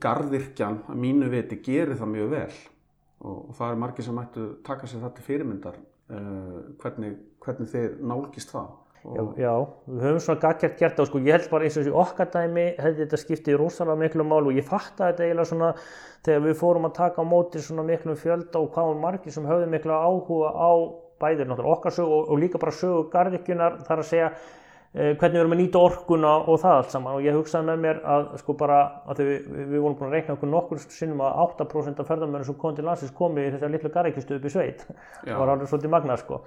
[0.02, 2.54] gardirkjan að mínu viti gerir það mjög vel
[3.24, 8.00] og, og það er margir sem ættu taka sér þetta fyrirmyndar uh, hvernig, hvernig þið
[8.12, 8.72] nálgist það.
[9.04, 9.52] Já, já,
[9.92, 11.22] við höfum svona gaggjart gert það og sko.
[11.26, 14.56] Ég held bara eins og þessi okkar dæmi hefði þetta skiptið rosalega miklu mál og
[14.56, 15.72] ég fatta þetta eiginlega svona
[16.24, 19.50] þegar við fórum að taka á móti svona miklu fjölda og hvað var margir sem
[19.50, 20.72] höfðu miklu áhuga á
[21.20, 24.32] bæðir náttúrulega okkar sögu og, og líka bara sögu garðikjunar þar að segja
[24.94, 27.16] hvernig við erum að nýta orkuna og það allt saman.
[27.18, 28.80] Og ég hugsaði með mér að sko bara
[29.10, 32.60] að við, við vorum búin að reikna okkur nokkur sinnum að 8% af ferðarmörnum sem
[32.62, 34.86] kom til landsins komi í þessar litlu garrikistu upp í sveit.
[35.26, 36.40] Það var alveg svolítið magnað sko.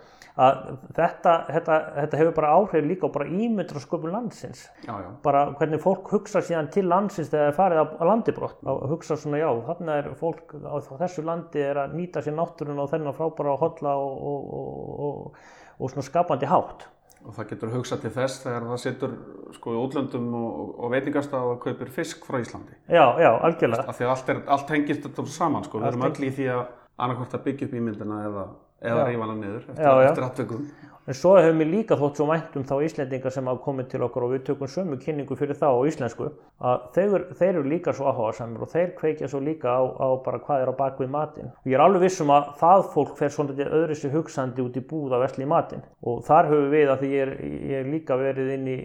[0.46, 0.62] Að
[1.00, 4.64] þetta, þetta, þetta hefur bara áhrif líka og bara ímyndur á sköpun landsins.
[4.86, 5.10] Já, já.
[5.26, 8.58] bara hvernig fólk hugsa síðan til landsins þegar það er farið á landibrott.
[8.62, 12.84] Að hugsa svona já þarna er fólk á þessu landi er að nýta sér náttúrun
[12.84, 14.60] og þennan frábara og hodla og, og,
[15.08, 15.40] og,
[15.80, 16.92] og svona skapandi hátt
[17.26, 19.14] Og það getur hugsað til þess þegar það setur
[19.56, 22.76] sko í útlöndum og, og veitingarstað og kaupir fisk frá Íslandi.
[22.86, 23.86] Já, já, algjörlega.
[23.90, 26.46] Af því að allt, er, allt hengist þetta saman sko, við erum öll í því
[26.54, 26.62] að
[26.96, 28.44] annarkvært að byggja upp ímyndina eða,
[28.92, 30.68] eða rífa hana niður eftir, eftir atveikum.
[31.06, 34.02] En svo hefur mér líka þótt svo mænt um þá Íslendingar sem hafa komið til
[34.02, 36.32] okkur og við tökum sömu kynningu fyrir þá á íslensku
[36.66, 40.40] að þeir, þeir eru líka svo áhugaðsamir og þeir kveikja svo líka á, á bara
[40.42, 41.52] hvað er á bakvið matinn.
[41.62, 44.82] Og ég er alveg vissum að það fólk fer svona öðru sér hugsandi út í
[44.82, 47.88] búð að vesli í matinn og þar höfum við að því ég er, ég er
[47.92, 48.76] líka verið inn í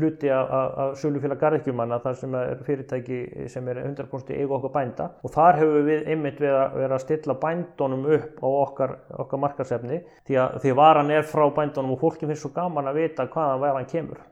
[0.00, 3.20] hluti af Sölufélag Garðekjumanna þar sem er fyrirtæki
[3.52, 7.04] sem er 100% eigu okkar bænda og þar höfum við einmitt verið að, verið að
[7.04, 12.00] stilla bændunum upp á okkar, okkar markasefni því að því varan er frá bændunum og
[12.00, 14.22] fólki finnst svo gaman að vita hvaðan væran kemur.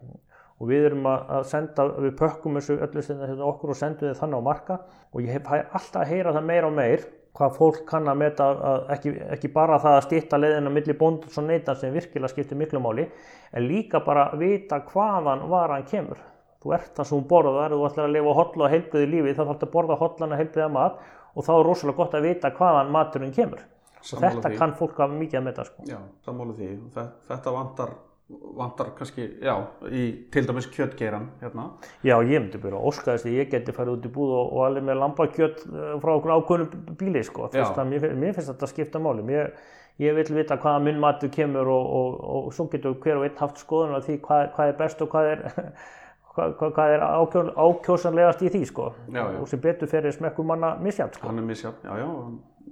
[0.63, 4.21] Og við erum að senda, við pökkum þessu öllu stundin hérna okkur og sendum þið
[4.21, 4.79] þannig á marka
[5.11, 8.47] og ég hef alltaf að heyra það meira og meir hvað fólk kann að meta
[8.55, 12.61] að ekki, ekki bara það að stýtta leiðina millir bóndurs og neytan sem virkilega skiptir
[12.61, 13.09] miklu máli
[13.51, 16.23] en líka bara vita hvaðan varan kemur.
[16.63, 19.55] Þú ert það sem borðar, þú ætlar að lifa hotla og heilbriði lífi þá þarf
[19.57, 21.03] þetta að borða hotlan og heilbriða mat
[21.35, 23.67] og þá er rosalega gott að vita hvaðan maturinn kemur
[24.05, 24.59] Sammála þetta því.
[24.61, 25.85] kann fólk hafa mikið að metta sko.
[25.89, 26.71] Já, sammála því.
[27.29, 27.93] Þetta vantar,
[28.59, 29.55] vantar kannski, já,
[29.89, 30.03] í
[30.35, 31.69] til dæmis kjöttgeiran hérna.
[32.05, 34.87] Já, ég myndi bara óskaðist að ég geti farið út í búð og, og alveg
[34.91, 37.49] með lambakjött eh, frá okkur ákvönum bíli sko.
[37.49, 39.25] Að, mér, mér finnst þetta að skipta máli.
[39.25, 39.53] Mér,
[40.05, 43.41] ég vil vita hvaða minn matur kemur og, og, og svo getur hver og einn
[43.41, 45.47] haft skoðun af því hvað, hvað er best og hvað er
[46.35, 48.91] hvað, hvað er ákjó, ákjósanlegast í því sko.
[49.09, 49.39] Já, já.
[49.41, 51.31] Og sem betur ferir smekkum manna misjant sko.
[51.31, 52.09] Hann er misjant, já, já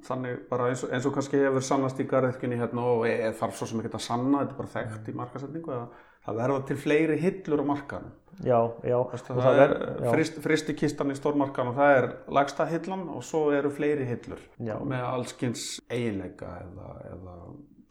[0.06, 3.58] þannig bara eins og, eins og kannski hefur sannast í garðirkjunni hérna og e, þarf
[3.58, 5.86] svo sem ekki að sanna, þetta er bara þekkt í markasetningu að
[6.22, 8.12] það verða til fleiri hillur á markaðinu.
[8.42, 8.96] Já, já.
[9.12, 9.74] Það, það er
[10.06, 12.06] frist, fristikistan í stórmarkaðinu og það er
[12.38, 14.76] lagsta hillan og svo eru fleiri hillur já.
[14.78, 17.36] með allskynns eiginleika eða, eða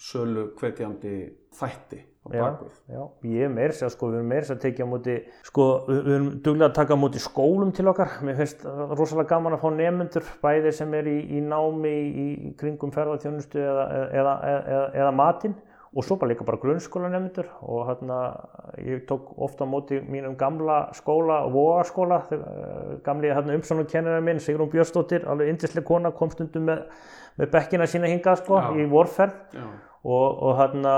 [0.01, 1.15] sölu hvetjandi
[1.57, 2.75] þætti á bakvið.
[2.89, 3.01] Já, já,
[3.33, 5.15] ég er meirins að sko, við erum meirins að tekja á móti,
[5.47, 8.15] sko, við erum duglega að taka á móti skólum til okkar.
[8.25, 12.53] Mér finnst rosalega gaman að fá nefnendur, bæðir sem er í, í námi í, í
[12.61, 13.85] kringum ferðarþjónustu eða,
[14.21, 15.57] eða, eða, eða matinn
[15.91, 18.17] og svo bara líka bara grunnskólanemndur og hérna
[18.79, 22.21] ég tók ofta á móti mínum gamla skóla, vogaskóla,
[23.03, 26.85] gamli hérna umsónukennina minn, Sigrun Björnsdóttir, alveg indislega kona, kom stundum með,
[27.37, 28.71] með bekkina sína hingað sko Já.
[28.79, 29.67] í vorferð Já
[30.03, 30.93] og, og, hérna,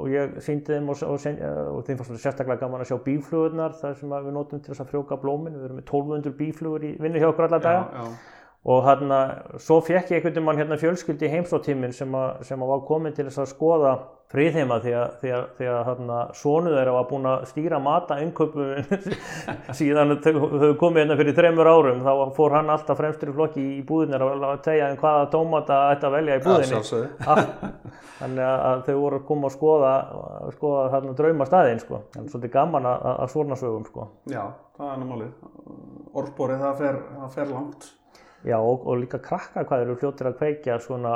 [0.00, 4.14] og ég síndi þeim og, og þeim fannst sérstaklega gaman að sjá bíflugurnar þar sem
[4.14, 7.28] við notum til þess að frjóka blómin, við erum með 1200 bíflugur í vinnu hjá
[7.28, 8.06] okkur alla daga já.
[8.66, 9.18] Og hérna
[9.62, 13.44] svo fekk ég einhvern veginn hérna fjölskyldi í heimsóttíminn sem, sem var komin til þess
[13.44, 13.92] að skoða
[14.28, 18.18] fríðheima því að, því að, því að hérna, sónu þeirra var búin að stýra mata
[18.20, 18.74] innköpum
[19.78, 22.02] síðan þau komið hérna fyrir þreymur árum.
[22.04, 26.08] Þá fór hann alltaf fremstur í flokki í búðinir að tegja um hvaða tómata ætti
[26.10, 26.82] að velja í búðinni.
[28.18, 29.92] þannig að þau voru að koma að skoða,
[30.58, 32.02] skoða þarna drauma staðinn sko.
[32.18, 34.10] er gaman að, að svona sögum sko.
[34.28, 34.42] Já,
[34.76, 35.54] það er náttúrulega
[36.18, 37.00] orðbórið það fer,
[37.32, 37.88] fer langt
[38.46, 41.14] Já, og, og líka krakka hvað eru fljóttir að kveikja svona,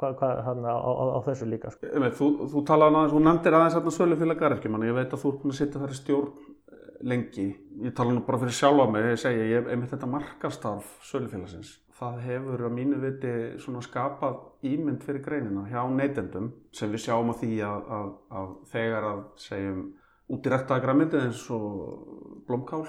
[0.00, 1.72] hvað, hvað, hana, á, á, á þessu líka.
[1.74, 1.90] Sko.
[1.92, 5.32] Einmitt, þú, þú talaði aðeins, þú nefndir aðeins hérna sölufélag garðirkjumann, ég veit að þú
[5.32, 7.46] ert búin að sitja þar í stjórn eh, lengi.
[7.84, 11.74] Ég tala nú bara fyrir sjálfa mig, ég segja, ég einmitt þetta markastarf sölufélagsins.
[11.98, 17.34] Það hefur að mínu viti svona skapað ímynd fyrir greinina hjá neytendum sem við sjáum
[17.34, 19.80] á því að, að, að þegar að segjum
[20.28, 22.84] út í rættaða græmyndið eins og blómkál,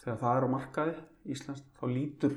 [0.00, 0.94] þegar það er á markaði
[1.34, 2.34] íslenskt, þá lítur,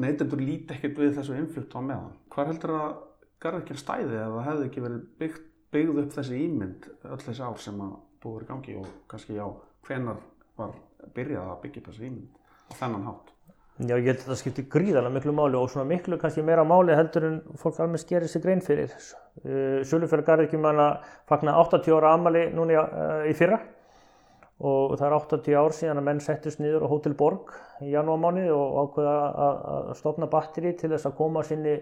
[0.00, 2.14] neytendur líti ekkert við þessu innflutt á meðan.
[2.32, 2.94] Hvað heldur að
[3.42, 7.60] garðekinn stæði ef það hefði ekki verið byggt, byggð upp þessi ímynd öll þessi ár
[7.62, 9.44] sem að búið verið gangi og kannski já,
[9.88, 10.24] hvenar
[10.58, 10.74] var
[11.16, 13.32] byrjað að byggja upp þessi ímynd á þennan hátt?
[13.82, 16.94] Já, ég held að þetta skiptir gríðarlega miklu máli og svona miklu kannski meira máli
[16.94, 18.92] heldur en fólk alveg skerir sig grein fyrir.
[19.42, 20.88] Uh, Sölufjörður garðekinn manna
[21.30, 23.58] fagnar 80 ára amali núna uh, í fyrra
[24.62, 27.50] og það er 80 ár síðan að menn settist niður á Hotel Borg
[27.82, 29.14] í janúarmáni og ákveða
[29.46, 31.80] að stopna batteri til þess að koma sinni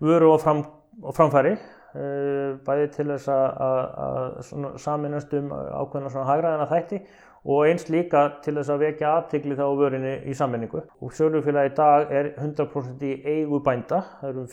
[0.00, 0.62] vöru á, fram,
[1.02, 7.00] á framfæri eh, bæði til þess að saminast um ákveðna svona hægraðina þætti
[7.40, 10.82] og eins líka til þess að vekja aðtikli þá vörinni í sammenningu.
[11.00, 14.46] Og sölufélagi í dag er 100% í eigu bænda, það eru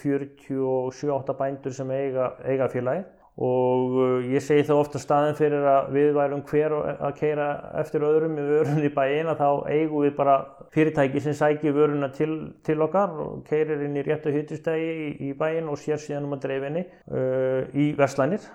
[0.48, 3.04] 47-8 bændur sem eiga, eiga félagi
[3.38, 7.48] og uh, ég segi þá ofta staðin fyrir að við værum hver að keira
[7.78, 10.38] eftir öðrum með vörun í bæin að þá eigum við bara
[10.74, 12.32] fyrirtæki sem sækir vöruna til,
[12.66, 16.34] til okkar og keirir inn í réttu hyttustægi í, í bæin og sér síðan um
[16.38, 18.50] að dreifinni uh, í verslænir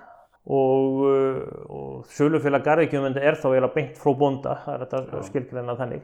[0.51, 1.39] og, uh,
[1.71, 6.03] og sölufélag garðikjumöndi er þá eiginlega beint frá bonda, það er þetta skilgreina þannig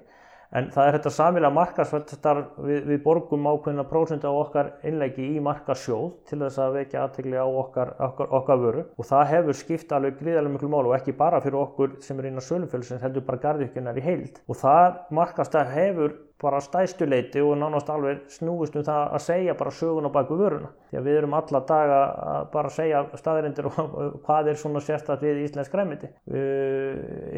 [0.57, 5.43] En það er þetta samilega markarsvættar við, við borgum ákveðina prósund á okkar innleggi í
[5.45, 8.87] markarsjóð til þess að vekja aðtegli á okkar, okkar, okkar vöru.
[8.97, 12.31] Og það hefur skipt alveg gríðarlega miklu mál og ekki bara fyrir okkur sem er
[12.31, 14.41] inn á sölufölsins heldur bara garðvíkjunar í heild.
[14.49, 19.73] Og það markastæð hefur bara stæstuleiti og nánast alveg snúist um það að segja bara
[19.75, 20.71] sögun á baku vöruna.
[20.91, 21.97] Því að við erum alla daga
[22.33, 23.81] að bara segja staðrindir og
[24.27, 26.13] hvað er svona sérstaklega við íslensk græmiti.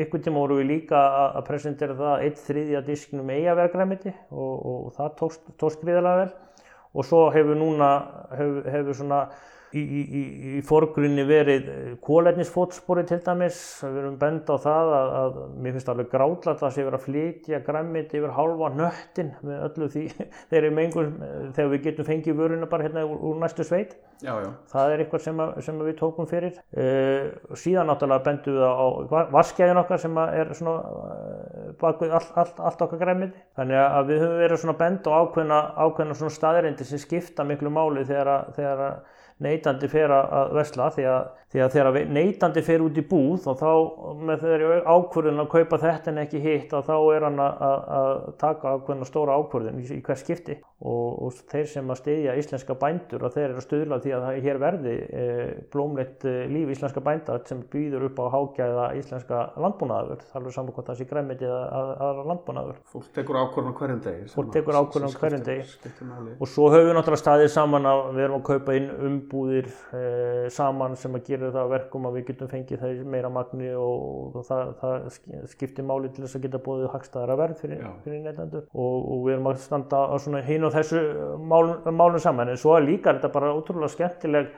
[0.04, 4.92] Ykkur tíma voru við líka að presentera það eitt þriðja disknum eigaverð græmiti og, og
[4.98, 6.34] það tókst, tókst gríðarlega vel.
[6.90, 7.90] Og svo hefur núna,
[8.34, 9.24] hefur, hefur svona
[9.76, 10.22] í, í,
[10.58, 11.68] í forgrunni verið
[12.04, 16.60] kólætnisfótspori til dæmis, við erum benda á það að, að mér finnst alveg gráðlagt að
[16.64, 20.04] það sé verið að flytja græmit yfir halva nöttin með öllu því
[20.50, 21.10] þegar við, mengur,
[21.56, 23.94] þegar við getum fengið vöruna bara hérna úr, úr næstu sveit.
[24.20, 24.50] Já, já.
[24.68, 26.58] Það er eitthvað sem, að, sem við tókum fyrir.
[26.74, 28.86] Uh, síðan náttúrulega bendum við á
[29.32, 33.40] vaskjæðin okkar sem er svona uh, bakuð allt, allt, allt okkar græmiti.
[33.56, 37.72] Þannig að við höfum verið svona bend og ákveðna, ákveðna svona staðirindir sem skipta miklu
[37.72, 39.00] máli þegar að
[39.44, 43.60] neytandi fer að vesla því að, því að þegar neytandi fer út í búð og
[43.60, 43.70] þá
[44.28, 48.10] með þeirri ákvörðun að kaupa þetta en ekki hitt og þá er hann að, að
[48.40, 52.76] taka ákvörðun að stóra ákvörðun í, hvers skipti og, og þeir sem að styðja íslenska
[52.80, 55.24] bændur og þeir eru að stuðla því að það hér verði e,
[55.72, 60.76] blómleitt e, líf íslenska bændar sem býður upp á hágæða íslenska landbúnaður, það er saman
[60.76, 62.80] hvort það sé gremmiti eða aðra landbúnaður.
[62.94, 64.30] Fólk tekur ákvörðun hverjum degi.
[64.32, 65.68] Fólk tekur ákvörðun hverjum degi
[66.40, 68.88] og svo höfum við náttúrulega staðið saman að við erum að kaupa inn
[69.30, 73.70] umbúðir e, saman sem að gera það verkum að við getum fengið þeir meira magni
[73.78, 78.24] og, og það, það skiptir máli til þess að geta bóðið hagstæðara verð fyrir, fyrir
[78.24, 80.16] neytandur og, og við erum að standa á
[80.50, 81.04] hinn og þessu
[81.38, 82.50] málum, málum saman.
[82.50, 84.50] En svo er líka þetta bara ótrúlega skemmtileg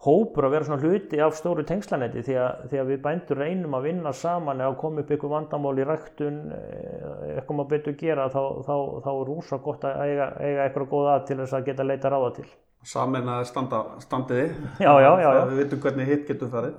[0.00, 3.76] hópur að vera svona hluti af stóru tengslanetti því að, því að við bændur reynum
[3.76, 8.30] að vinna saman eða koma upp ykkur vandamál í ræktun eh, eitthvað maður betur gera
[8.32, 11.88] þá, þá, þá er rúsa gott að eiga, eiga eitthvað góða til þess að geta
[11.90, 12.48] leita ráða til
[12.86, 14.46] Sameinaði standa, standiði
[14.80, 16.78] já, já, já, við veitum hvernig hitt getur farið.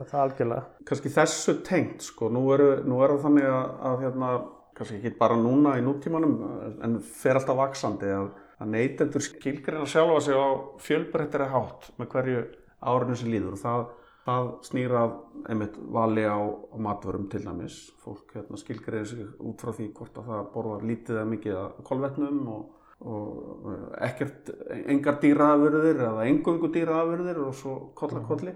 [0.90, 4.32] Kannski þessu tengt sko, nú eru er það þannig að, að hérna,
[4.80, 6.40] kannski ekki bara núna í nútímanum
[6.82, 10.50] en fer alltaf vaksandi að að neytendur skilgreina sjálfa sig á
[10.82, 12.44] fjölbreyttari hátt með hverju
[12.92, 13.56] árinu sem líður.
[13.58, 13.86] Og það,
[14.28, 15.16] það snýrað
[15.50, 17.80] einmitt vali á, á matvörum til dæmis.
[18.04, 21.82] Fólk hérna, skilgreina sig út frá því hvort að það borðar lítið eða mikið að
[21.90, 22.62] kolvetnum og,
[23.02, 23.72] og
[24.06, 24.52] ekkert
[24.86, 28.54] engar dýraafurðir eða engungu dýraafurðir og svo kolla kolli.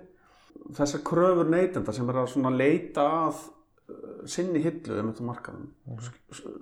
[0.75, 5.67] Þessar kröfur neytenda sem er að leita að uh, sinni hillu um þetta markaðum.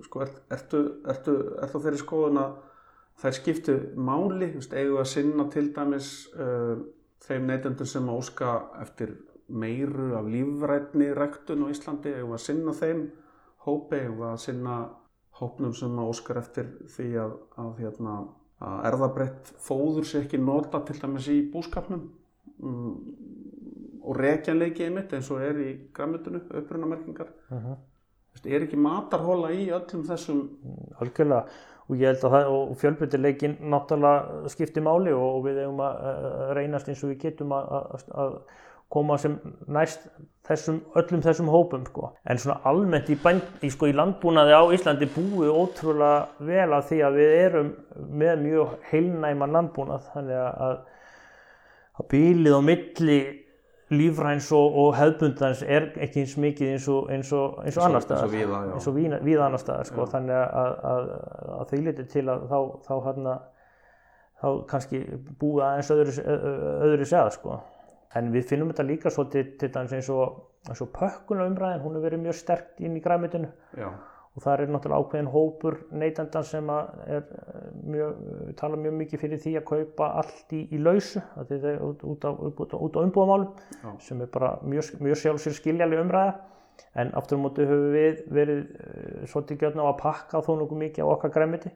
[0.04, 2.56] Sko, ert, ertu, ertu, ertu þeirri skoðun að
[3.22, 6.74] þær skiptu máli, eigum að sinna til dæmis uh,
[7.24, 9.14] þeim neytendur sem óska eftir
[9.48, 13.06] meiru af lífrætni ræktun á Íslandi, eigum að sinna þeim
[13.64, 14.78] hópi, eigum að sinna
[15.40, 18.18] hópnum sem óskar eftir því að, að, hérna,
[18.64, 22.06] að erðabrett fóður sér ekki nota til dæmis í búskapnum
[22.62, 22.94] um,
[24.04, 27.30] og rekjanleiki einmitt eins og er í græmitinu, upprunamerkingar.
[27.50, 27.76] Uh -huh.
[28.44, 30.48] Er ekki matarhóla í öllum þessum?
[31.00, 31.46] Algjörlega
[31.88, 36.52] og ég held að það, og fjölbreytileikin náttúrulega skiptir máli og við eigum að uh,
[36.56, 38.38] reynast eins og við getum að, að
[38.92, 40.06] koma sem næst
[40.44, 42.10] þessum, öllum þessum hópum sko.
[42.28, 46.90] En svona almennt í, bænd, í, sko, í landbúnaði á Íslandi búið ótrúlega vel að
[46.90, 47.70] því að við erum
[48.20, 50.76] með mjög heilnæman landbúnað þannig að,
[51.94, 53.18] að bílið á milli
[53.94, 58.04] lífræns og, og hefðbundans er ekki eins mikið eins og, eins og, eins og annar
[58.04, 58.32] staðar,
[58.72, 60.06] eins og víða, víða annar staðar sko.
[60.12, 61.10] þannig að, að,
[61.58, 63.36] að því litur til að þá, þá, hérna,
[64.40, 65.02] þá kannski
[65.40, 66.16] búið aðeins öðru,
[66.88, 67.60] öðru segða sko.
[68.14, 71.96] En við finnum þetta líka svo til, til dæmis eins og, og pökkuna umræðin, hún
[71.96, 73.50] hefur verið mjög sterkt inn í græmitinu
[74.34, 77.20] og það er náttúrulega ákveðin hópur neytandan sem er
[77.86, 78.24] mjög,
[78.58, 82.26] tala mjög mikið fyrir því að kaupa allt í, í lausu, það er út, út
[82.26, 82.30] á,
[82.74, 86.34] á, umbúðamálum sem er bara mjög, mjög sjálfsvegar skiljaleg umræða.
[86.98, 90.80] En aftur á mótu höfum við verið uh, svolítið gjörna á að pakka þó nokkuð
[90.80, 91.70] mikið á okkar græmiti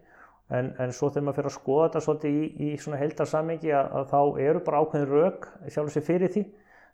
[0.49, 3.89] En, en svo þegar maður fyrir að skoða þetta svolítið í, í svona heldarsammingi að,
[3.99, 6.45] að þá eru bara ákveðin rauk sjálf sér fyrir því.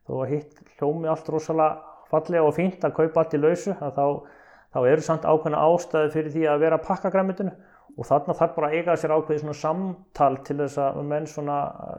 [0.04, 4.02] Þó að hitt hljómi allt rosalega fallega og fínt að kaupa allt í lausu þá,
[4.74, 7.54] þá eru samt ákveðina ástæði fyrir því að vera að pakka græmitinu
[7.94, 11.58] og þarna þarf bara að eiga sér ákveði svona samtal til þess að menn svona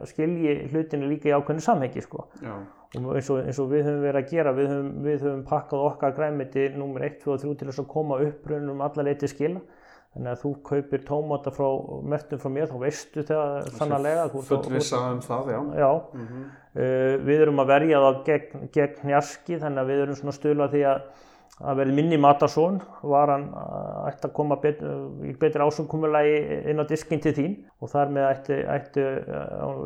[0.10, 2.26] skilji hlutinu líka í ákveðinu samhengi sko.
[2.96, 5.86] og eins og, eins og við höfum verið að gera, við höfum, við höfum pakkað
[5.90, 9.64] okkar græmiti nummer 1, 2 og 3 til þess að koma upprunum alla leiti skila
[10.16, 11.66] Þannig að þú kaupir tómata frá
[12.08, 14.30] mertum frá mér, þá veistu það sannlega.
[14.48, 15.60] Fullvisa um það, já.
[15.82, 16.46] Já, mm -hmm.
[16.80, 20.72] uh, við erum að verja það gegn, gegn njarski, þannig að við erum svona stöðla
[20.72, 21.02] því að
[21.64, 23.46] að verði minni matarsón, var hann
[24.10, 24.82] ætti að koma bet,
[25.24, 26.40] í betri ásumkumulagi
[26.72, 29.06] inn á diskinn til þín og þar með ætti, ætti
[29.64, 29.84] að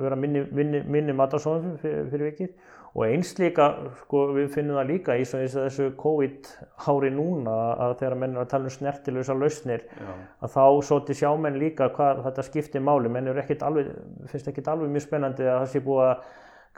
[0.00, 2.54] vera minni, minni, minni matarsón fyrir, fyrir vikið
[2.90, 3.68] og eins líka,
[4.02, 8.66] sko, við finnum það líka í þessu COVID-hári núna að þegar menn er að tala
[8.66, 10.10] um snertilösa lausnir Já.
[10.42, 13.92] að þá sóti sjámenn líka hvað þetta skiptir máli, menn alveg,
[14.32, 16.16] finnst ekkert alveg mjög spennandi að það sé búið að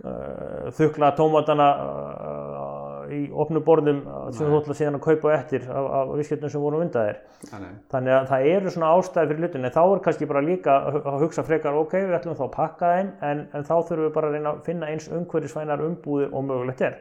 [0.04, 4.02] uh, þukla tómatana uh, í opnu borðum
[4.36, 7.22] sem þú ætla síðan að kaupa eftir af, af visskjöldum sem voru undan þér.
[7.94, 11.24] Þannig að það eru svona ástæði fyrir hlutin en þá er kannski bara líka að
[11.24, 14.30] hugsa frekar ok, við ætlum þá að pakka þeim en, en þá þurfum við bara
[14.30, 17.00] að reyna að finna eins umhverfisvænar umbúðir og mögulegt er.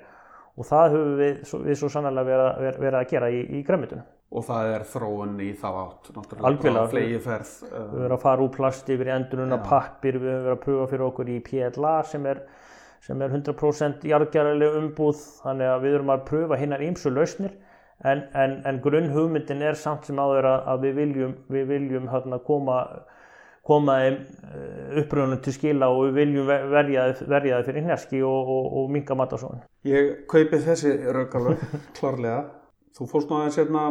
[0.60, 1.38] Og það höfum við,
[1.68, 5.50] við svo sannlega verið, verið að gera í, í græmitunum Og það er þróun í
[5.60, 7.50] þá átt, náttúrulega, flegiferð.
[7.66, 10.62] Við höfum verið að fara úr plasti yfir í enduruna pappir, við höfum verið að
[10.62, 12.40] pröfa fyrir okkur í PLA sem er
[13.02, 17.56] sem er 100% jarðgjaraleg umbúð þannig að við erum að pröfa hinnar ímsu lausnir
[18.06, 22.08] en, en, en grunn hugmyndin er samt sem áður að, að við viljum, við viljum
[22.12, 22.78] hérna, koma,
[23.68, 24.16] koma eh,
[25.02, 29.66] uppröðunum til skila og við viljum verja það fyrir hnerski og, og, og minga matasóðin.
[29.90, 31.62] Ég kaupi þessi raugalög
[31.98, 32.42] klárlega.
[32.98, 33.86] Þú fórst nú aðeins hérna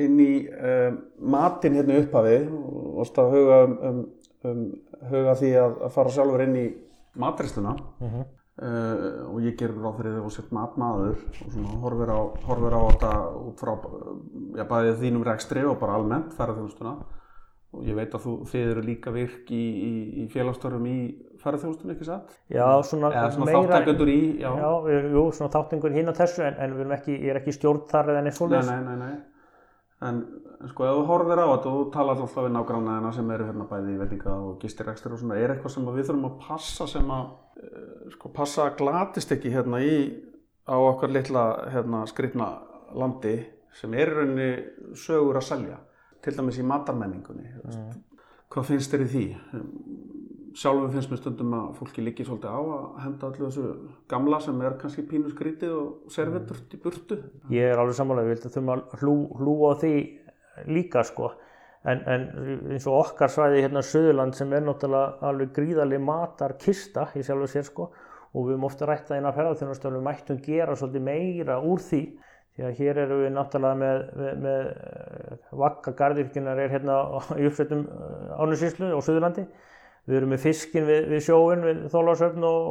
[0.00, 1.00] inn í um,
[1.32, 4.04] matin hérna upphafi og varst að huga, um, um,
[4.48, 6.68] um huga því að, að fara sjálfur inn í
[7.14, 8.26] matristluna uh -huh.
[8.62, 12.76] uh, og ég gerur ráð fyrir því að setja matmaður og svona horfir á, horfir
[12.76, 13.12] á þetta
[13.46, 13.72] út frá
[14.56, 16.94] já, bæðið þínum rekstri og bara almennt ferðarþjónustuna
[17.70, 19.92] og ég veit að þú, þið eru líka virk í, í,
[20.22, 20.98] í félagstörum í
[21.40, 22.32] ferðarþjónustunni, ekki satt?
[22.50, 24.50] Já, svona, Eða svona meira, þáttengundur í, já.
[24.58, 24.70] Já,
[25.14, 28.24] jú, svona þáttengur hinn á þessu en, en ekki, ég er ekki stjórn þar eða
[28.26, 28.72] neitt svolítið.
[28.72, 29.29] Nei, nei, nei, nei.
[30.08, 30.22] En
[30.70, 33.94] sko ef þú horfir á þetta og talar alltaf við nágrannaðina sem eru hérna bæði
[33.94, 37.30] í veitinga og gistirekstur og svona, er eitthvað sem við þurfum að passa sem að,
[38.14, 39.94] sko passa að glatist ekki hérna í
[40.64, 42.50] á okkar litla hérna skrifna
[42.96, 43.36] landi
[43.76, 44.50] sem er í rauninni
[44.98, 45.76] sögur að selja,
[46.24, 47.52] til dæmis í matarmenningunni.
[47.64, 47.92] Mm.
[48.50, 49.26] Hvað finnst þér í því?
[50.56, 53.66] Sjálfum finnst mér stundum að fólki líki svolítið á að henda allir þessu
[54.10, 57.20] gamla sem er kannski pínu skrítið og serveturt í burtu.
[57.54, 59.94] Ég er alveg við þurfum að hlú, hlúa því
[60.70, 61.32] líka sko.
[61.88, 62.26] En, en
[62.74, 67.64] eins og okkar svæði hérna Suðurland sem er náttúrulega alveg gríðarlega matarkista í sjálfu sér
[67.70, 67.86] sko
[68.34, 71.80] og við höfum ofta rætt það inn á ferðarþjónustöfum við mættum gera svolítið meira úr
[71.86, 72.02] því.
[72.50, 77.00] Því að hér eru við náttúrulega með, með, með vakka gardirkjunar er hérna
[77.38, 77.86] í uppsveitum
[78.36, 79.46] ánusíslu á Suðurlandi
[80.10, 82.70] Við erum með fiskin við, við sjóin, við Þólarsöfn og,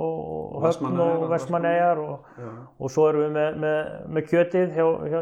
[0.57, 2.25] og Höfn og Vestmannegar og,
[2.75, 5.19] og svo erum við með, með, með kjötið hjá, hjá,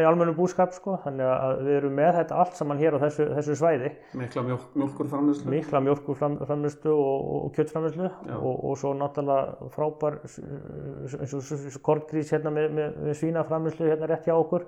[0.00, 0.96] í almennu búskap sko.
[1.04, 3.92] Þannig að við erum með þetta allt saman hér á þessu, þessu svæði.
[4.22, 5.52] Mikla mjölkurframlýslu.
[5.52, 8.10] Mikla mjölkurframlýslu og, og kjöttframlýslu
[8.40, 14.64] og svo náttúrulega frábær eins og kortgrís hérna með, með svínaframlýslu hérna rétt hjá okkur.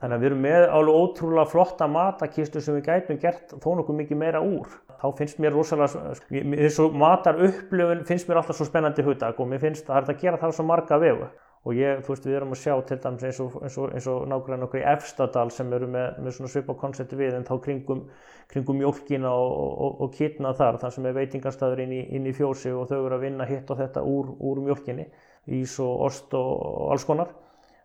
[0.00, 3.98] Þannig að við erum með alveg ótrúlega flotta matakistu sem við gætum gert þó nokkuð
[3.98, 4.70] mikið meira úr.
[5.00, 9.88] Þá finnst mér rosalega, þessu matarupplöfun finnst mér alltaf svo spennandi hugdag og mér finnst
[9.88, 11.28] að það er að gera það svo marga vegu.
[11.60, 14.60] og ég, þú veist, við erum að sjá til dæmis eins og, og, og nákvæmlega
[14.62, 18.00] nokkur í Efstadal sem eru með, með svona svipa konsepti við en þá kringum,
[18.48, 22.72] kringum mjólkina og, og, kitna þar, þar sem er veitingarstaður inn í, inn í fjósi
[22.72, 25.04] og þau eru að vinna hitt og þetta úr, úr mjólkinni,
[25.52, 27.36] ís og ost og alls konar.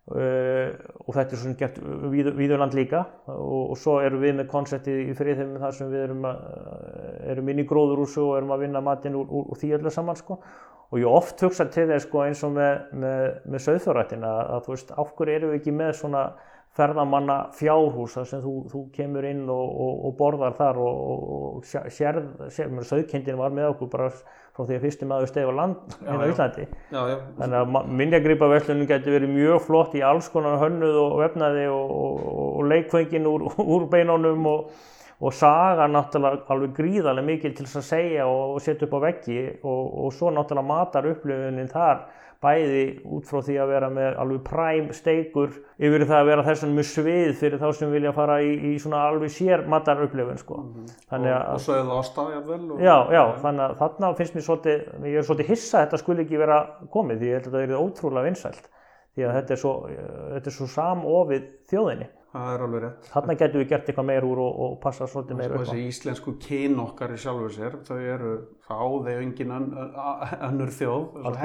[0.06, 0.70] Uh,
[1.02, 1.78] og þetta er svona gert
[2.12, 3.02] við, viðurland líka.
[3.34, 6.44] Og, og svo erum við með konseptið í friðheimum þar sem við erum, að,
[7.34, 10.20] erum inn í gróðurúsu og erum að vinna matinn úr, úr, úr því öllu saman
[10.20, 10.38] sko.
[10.94, 14.68] Og ég oft hugsa til þess sko eins og með, með, með söðfjörrættin að, að
[14.68, 16.26] þú veist, af hverju erum við ekki með svona
[16.76, 22.26] ferðamanna fjárhús þar sem þú, þú kemur inn og, og, og borðar þar og, sérð,
[22.54, 24.10] sérð söðkindin var með okkur bara
[24.56, 26.66] frá því að fyrstum aðeins stegi á land hérna á Íslandi.
[26.96, 27.16] Já, já.
[27.42, 33.30] Þannig að minnjagripaverslunum getur verið mjög flott í alls konar hönnuð og vefnaði og leikfengin
[33.30, 34.76] úr, úr beinónum og
[35.20, 39.38] og saga náttúrulega alveg gríðarlega mikil til þess að segja og setja upp á veggi
[39.64, 42.02] og, og svo náttúrulega matar upplifunin þar
[42.44, 42.84] bæði
[43.16, 46.78] út frá því að vera með alveg præm steikur yfir það að vera þess vegna
[46.80, 50.60] mjög svið fyrir þá sem vilja fara í, í svona alveg sér matar upplifun sko.
[50.62, 51.20] Mm -hmm.
[51.20, 52.82] og, og svo er það ástafjafvel og...
[52.82, 56.26] Já, já, þannig að þarna finnst mér svolítið, ég er svolítið hissa að þetta skulle
[56.26, 56.60] ekki vera
[56.92, 58.70] komið því ég held að þetta er ótrúlega vinsælt
[59.16, 59.74] því að þetta er svo,
[60.36, 63.06] þetta er svo samofið þjóðinni Það er alveg rétt.
[63.14, 65.68] Þarna getur við gert eitthvað meir úr og, og passa svolítið meir upp á.
[65.70, 68.32] Þessi íslensku kyn okkar í sjálfu sér, þau eru
[68.68, 71.38] áðið engin önnur þjóð, alveg.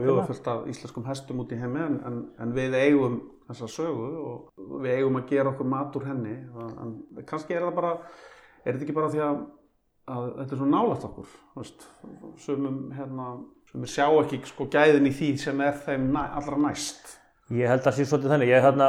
[0.00, 3.18] Við erum fullt af íslenskum hestum út í heimi en, en, en við eigum
[3.50, 6.36] þessa sögu og við eigum að gera okkur mat úr henni.
[6.80, 6.94] En
[7.28, 7.90] kannski er það bara,
[8.64, 9.42] er þetta ekki bara því að,
[10.14, 11.84] að þetta er svo nálagt okkur, veist,
[12.46, 13.28] sumum hérna,
[13.68, 17.18] sumir sjá ekki sko gæðin í því sem er þeim næ, allra næst.
[17.52, 18.86] Ég held að sé svolítið þannig, ég er hérna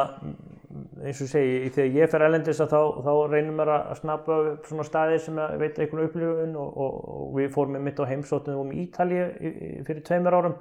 [1.03, 4.85] eins og segi, þegar ég fer ælendis þá, þá reynum við að snappa upp svona
[4.87, 8.63] staði sem að veita einhvern upplifun og, og, og við fórum með mitt á heimsóttunum
[8.63, 10.55] um Ítalið fyrir tveimur árum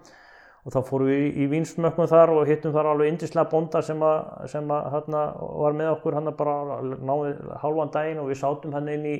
[0.64, 4.02] og þá fórum við í, í vinsmökkum þar og hittum þar alveg indislega bonda sem
[4.02, 4.20] að,
[4.50, 5.24] sem að hérna
[5.62, 6.18] var með okkur.
[6.18, 9.16] Hann bara náði hálfan daginn og við sátum hann inn í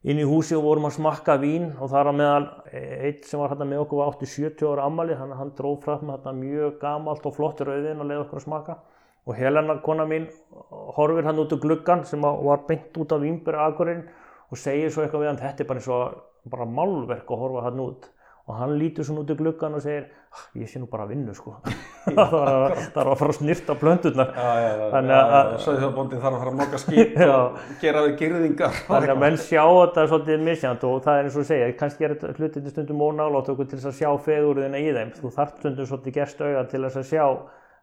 [0.00, 3.52] inn í húsi og vorum að smakka vín og þar á meðal eitt sem var
[3.52, 7.26] hérna með okkur var 80-70 ára ammali þannig að hann dróð fram hérna mjög gamalt
[7.28, 8.78] og flott rauðin og leiði okkur að smaka.
[9.28, 10.30] Og Helena, kona mín,
[10.96, 14.06] horfir hann út úr gluggan sem var beint út af Vínbjörn Akurinn
[14.48, 17.66] og segir svo eitthvað við hann, þetta er bara eins og bara málverk að horfa
[17.68, 18.08] hann út
[18.50, 21.12] og hann lítur svona út úr gluggan og segir ah, ég sé nú bara að
[21.14, 21.54] vinna sko.
[22.06, 26.82] Það var að fara að snýrta plöndurnar þannig að Söðhjóðbóndin þarf að fara að moka
[26.82, 31.30] skýt og gera við gerðingar þannig að menn sjá þetta svolítið misjant og það er
[31.30, 34.82] eins og segja, kannski er þetta hlutið stundum ónálátt okkur til þess að sjá fegurðina
[34.82, 35.14] í þeim.
[35.20, 37.26] Þú þarf stundum svolítið gerst auða til þess að sjá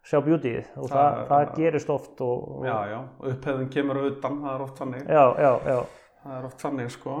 [0.08, 2.98] sjá bjútið og það, það, það gerist oft og, og Já, já,
[3.32, 5.02] upphefðin kemur auðan, það er oft þannig.
[5.04, 5.78] Já, já, já.
[6.22, 7.16] Það er oft þannig, sko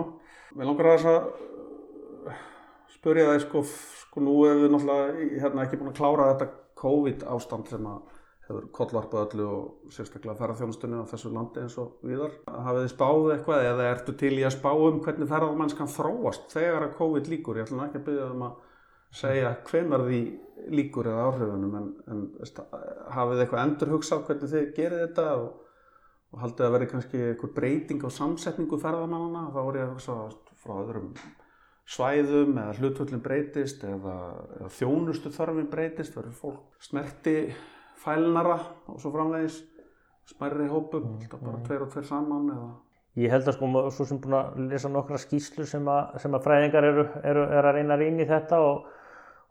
[2.98, 3.64] Spurja það, sko,
[4.02, 6.48] sko nú hefur við náttúrulega hérna, ekki búin að klára þetta
[6.82, 8.16] COVID ástand sem að
[8.48, 12.32] hefur kollvarpað öllu og sérstaklega ferðarþjónustunni á þessu landi eins og viðar.
[12.48, 16.86] Hafið þið spáð eitthvað eða ertu til í að spá um hvernig ferðarmannskan þróast þegar
[16.86, 17.60] að COVID líkur?
[17.60, 18.56] Ég ætlum ekki að byggja um að
[19.18, 20.20] segja hvenar því
[20.74, 22.24] líkur eða áhrifunum en, en
[23.14, 25.50] hafið eitthvað endur hugsað hvernig þið gerir þetta og,
[26.32, 30.18] og haldið að verði kannski eitthvað breyting á samsetningu ferðamannana þá voru ég að hugsa
[30.58, 31.12] frá öðrum
[31.88, 34.16] svæðum eða hlutvöldin breytist eða,
[34.58, 37.38] eða þjónustu þarfin breytist verður fólk snerti
[38.02, 38.58] fælnara
[38.88, 39.62] og svo framvegis
[40.28, 41.64] smærri hópum, mm, bara mm.
[41.64, 42.68] tveir og tveir saman eða
[43.18, 46.44] Ég held að sko, svo sem búin að lesa nokkra skýslu sem að, sem að
[46.44, 48.84] fræðingar eru, eru, eru að reyna að reyna í þetta og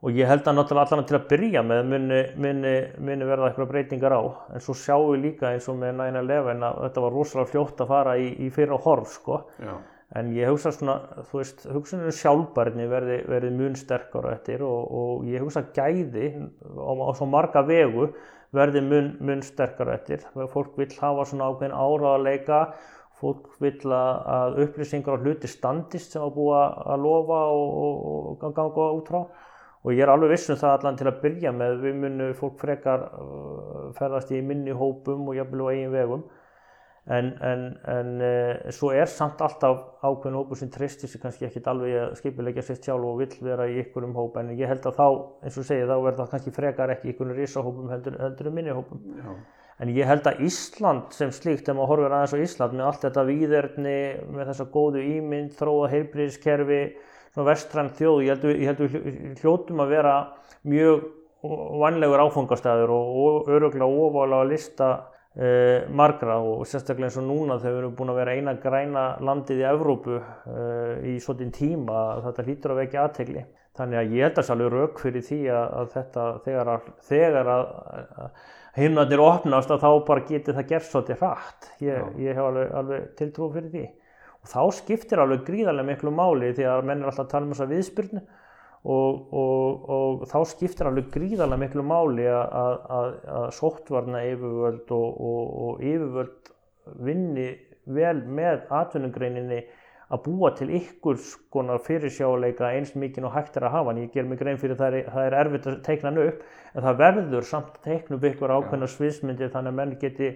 [0.05, 3.71] og ég held að náttúrulega allan til að byrja með muni, muni, muni verða eitthvað
[3.71, 4.21] breytingar á
[4.53, 7.93] en svo sjáum við líka eins og með 9-11 að þetta var rosalega fljótt að
[7.93, 9.73] fara í, í fyrra horf sko Já.
[10.15, 10.97] En ég hugsa svona,
[11.27, 16.29] þú veist, hugsunum sjálfbarni verði, verði mun sterkar á þetta og, og ég hugsa gæði
[16.63, 18.11] á, á svo marga vegu
[18.55, 22.61] verði mun, mun sterkar á þetta fólk vil hafa svona ákveðin áraðarleika
[23.17, 28.01] fólk vil að upplýsingar á hluti standist sem að búa að lofa og, og,
[28.31, 29.21] og ganga út frá.
[29.85, 33.07] Og ég er alveg vissum það allan til að byrja með við munum fólk frekar
[33.07, 36.25] uh, ferðast í minni hópum og jafnvel á eigin vegum
[37.07, 41.69] en, en, en uh, svo er samt alltaf ákveðin hópur sem tristir sig kannski ekkit
[41.71, 44.99] alveg að skipilegja sér sjálf og vill vera í ykkurum hóp en ég held að
[44.99, 45.07] þá,
[45.47, 48.75] eins og segja, þá verður það kannski frekar ekki ykkurum risahópum heldur, heldur um minni
[48.75, 49.35] hópum Já.
[49.85, 53.05] en ég held að Ísland sem slíkt, ef maður horfir aðeins á Ísland með allt
[53.07, 53.99] þetta výðerni,
[54.35, 56.81] með þessa góðu ímynd, þróa heilbríðiskerfi
[57.47, 60.15] vestræn þjóð, ég held, ég held við hljótum að vera
[60.67, 61.05] mjög
[61.77, 64.87] vanlegur áfangastæður og öruglega óválega að lista
[65.37, 69.63] uh, margra og sérstaklega eins og núna við erum búin að vera eina græna landið
[69.63, 73.45] í Evrópu uh, í svolítinn tíma að þetta hlýtur að vekja aðtegli.
[73.77, 76.87] Þannig að ég held að það alveg rauk fyrir því að, að þetta þegar að,
[77.11, 77.67] þegar að,
[78.23, 81.69] að himnarnir opnast að þá bara geti það gert svolítið hratt.
[81.85, 83.85] Ég, ég hef alveg, alveg tiltrú fyrir því.
[84.37, 87.53] Og þá skiptir alveg gríðarlega miklu máli því að menn er alltaf að tala um
[87.53, 88.25] þessa viðspyrnu
[88.83, 93.09] og, og, og þá skiptir alveg gríðarlega miklu máli að, að,
[93.39, 95.25] að sóttvarna yfirvöld og,
[95.67, 96.53] og yfirvöld
[97.07, 97.49] vinni
[97.97, 99.63] vel með atvinnugreininni
[100.07, 104.13] að búa til ykkur skonar fyrirsjáleika eins mikið og hægt er að hafa en ég
[104.13, 107.01] ger mig grein fyrir það er, það er erfitt að teikna hann upp en það
[107.01, 110.29] verður samt að teikna upp ykkur ákveðna sviðsmyndir þannig að menn geti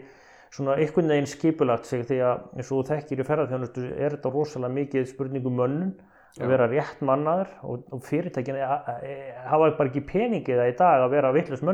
[0.51, 4.77] svona einhvern veginn skipulagt sig því að eins og þekkir í ferðarþjónustu er þetta rosalega
[4.81, 5.93] mikið spurningum mönnun
[6.39, 8.67] að vera rétt mannaður og, og fyrirtækin e,
[9.03, 9.15] e,
[9.49, 11.65] hafa bara ekki peningið það í dag að vera vittlust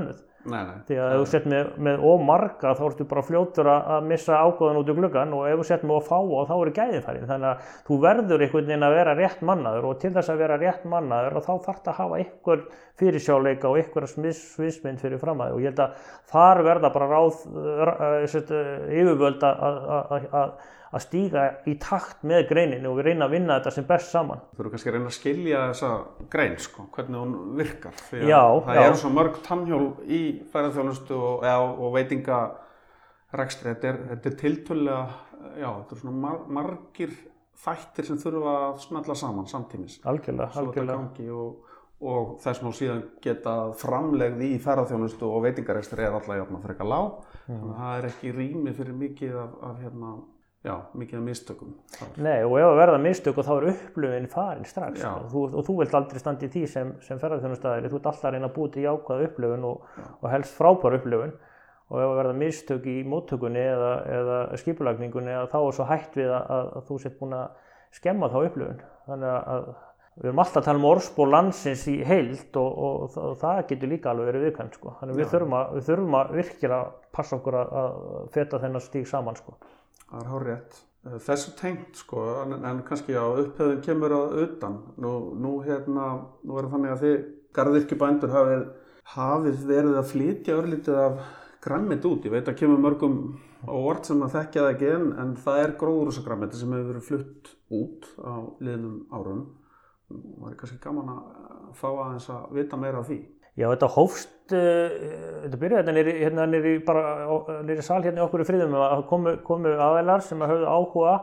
[0.48, 0.64] nei.
[0.88, 4.80] því að ef þú sett með, með ómarga þá ertu bara fljótur að missa ágóðan
[4.82, 7.28] út í gluggan og ef þú sett með ófáa þá eru gæðin farin.
[7.30, 10.60] Þannig að þú verður einhvern veginn að vera rétt mannaður og til þess að vera
[10.62, 12.64] rétt mannaður þá þarf það að hafa einhver
[12.98, 17.36] fyrirsjáleika og einhver sviðsmynd fyrir framæði og ég held að þar verða bara ráð
[18.98, 20.58] yfirvöld að
[20.98, 24.44] að stíga í takt með greininu og við reyna að vinna þetta sem best saman.
[24.56, 25.92] Þú eru kannski að reyna að skilja þessa
[26.34, 28.04] grein, sko, hvernig hún virkar.
[28.12, 28.84] Að Já, það já.
[28.88, 30.22] eru svo mörg tannhjól í
[30.52, 33.74] færaþjónustu og, og veitingarekstri.
[33.74, 35.02] Þetta er, er tiltölulega,
[35.56, 37.18] já, þetta er svona mar margir
[37.58, 39.98] þættir sem þurfa að smella saman samtímis.
[40.08, 40.98] Algjörlega, algjörlega.
[41.02, 41.76] gangi og,
[42.06, 46.92] og þess má síðan geta framlegð í ferðarþjónustu og veitingarekstri er alltaf jafn að frekar
[46.92, 47.22] lág.
[47.48, 50.14] Þannig að það er ekki rými fyrir mikið af, af hérna,
[50.66, 51.74] já, mikið af mistökum.
[51.98, 52.08] þar.
[52.24, 55.28] Nei, og ef að verða mistök og þá er upplöfin farin strax sko.
[55.32, 58.34] þú, og þú vilt aldrei standa í því sem, sem ferðarþjónustæðir, þú ert alltaf að
[58.38, 59.82] reyna að búa til jákvæða upplöfun og,
[60.22, 61.34] og helst frábæra upplöfun
[61.88, 66.18] og ef að verða mistök í móttökunni eða, eða skipulagningunni að þá er svo hætt
[66.20, 67.48] við að, að, að þú sett búin að
[67.96, 69.70] skemma þá upplöfun þannig að, að
[70.18, 73.64] við erum alltaf að tala um orðspor landsins í heild og, og, og, það- það
[73.70, 74.94] getur líka alveg verið viðkvæmt sko.
[75.00, 76.80] þannig að við þurfum að, við þurfum að virkilega
[77.14, 79.56] passa okkur að, að feta þennan stíg saman sko.
[80.04, 80.78] Það er hár rétt.
[81.24, 84.78] Þessu tengt sko, en, en kannski á upphefðin kemur að utan.
[85.00, 86.08] Nú, nú hérna,
[86.44, 87.18] nú er það þannig að þið
[87.58, 88.64] garðirkjubændur hafið,
[89.16, 91.22] hafið verið að flytja örlítið af
[91.64, 92.28] grammit út.
[92.28, 93.18] Ég veit að kemur mörgum
[93.64, 97.08] á orð sem að þekkja það ekki en, en það er gróðurúsagrammiti sem hefur verið
[97.08, 99.42] flutt út á liðnum árum.
[100.08, 103.20] Það er kannski gaman að fá aðeins að vita meira af því.
[103.58, 108.44] Já, þetta hófst, þetta byrjaði þetta nýri, hérna nýri, bara, á- nýri sal hérna okkur
[108.44, 111.16] í friðum að komu, komu aðeinar sem að höfðu áhuga,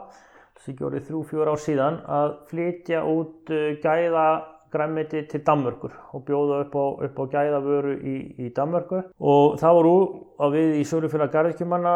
[0.59, 4.27] þessi ekki orðið þrjú, fjóra ár síðan, að flytja út uh, gæða
[4.75, 9.05] græmmiti til Danmörkur og bjóða upp á, upp á gæðavöru í, í Danmörku.
[9.23, 9.93] Og það voru
[10.43, 11.93] að við í Sörufélag Garðkjumanna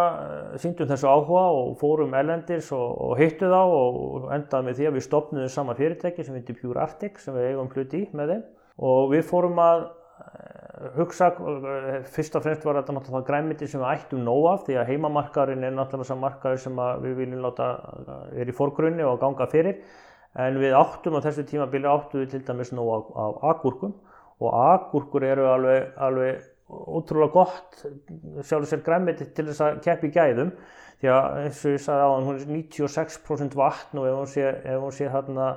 [0.62, 4.94] síndum þessu áhuga og fórum ellendis og, og hittu þá og endaði með því að
[5.00, 8.46] við stopnuðum sama fyrirtæki sem heitir Pure Arctic sem við eigum hluti í með þeim.
[8.92, 9.82] Og við fórum að
[10.22, 10.57] eh,
[10.96, 14.76] hugsa, eh, fyrst og fremst var þetta náttúrulega græmiti sem við ættum nóg af því
[14.78, 19.18] að heimamarkaðurinn er náttúrulega sá markaður sem við viljum láta eh, er í forgrunni og
[19.22, 19.80] ganga fyrir.
[20.38, 23.94] En við áttum á þessu tímabili áttum við til dæmis nóg af, af agúrkum
[24.38, 27.80] og agúrkur eru alveg, alveg ótrúlega gott
[28.44, 30.52] sjálfur sér græmiti til þess að keppi gæðum.
[30.98, 34.46] Því að eins og ég sagði á hún er 96% vatn og ef hún sé,
[34.66, 35.50] ef hún sé hérna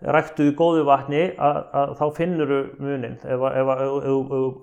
[0.00, 3.72] ræktuð í góðu vatni að, að þá finnur þú munin ef, ef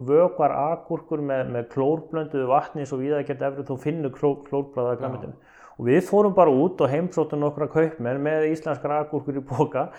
[0.10, 4.32] vökvar agúrkur með, með klórblönduðu vatni eins og við að geta efrið þú finnur kló,
[4.48, 5.38] klórblæða græmitinu
[5.78, 9.92] og við fórum bara út og heimsóttum nokkra kaupmenn með íslenskar agúrkur í boka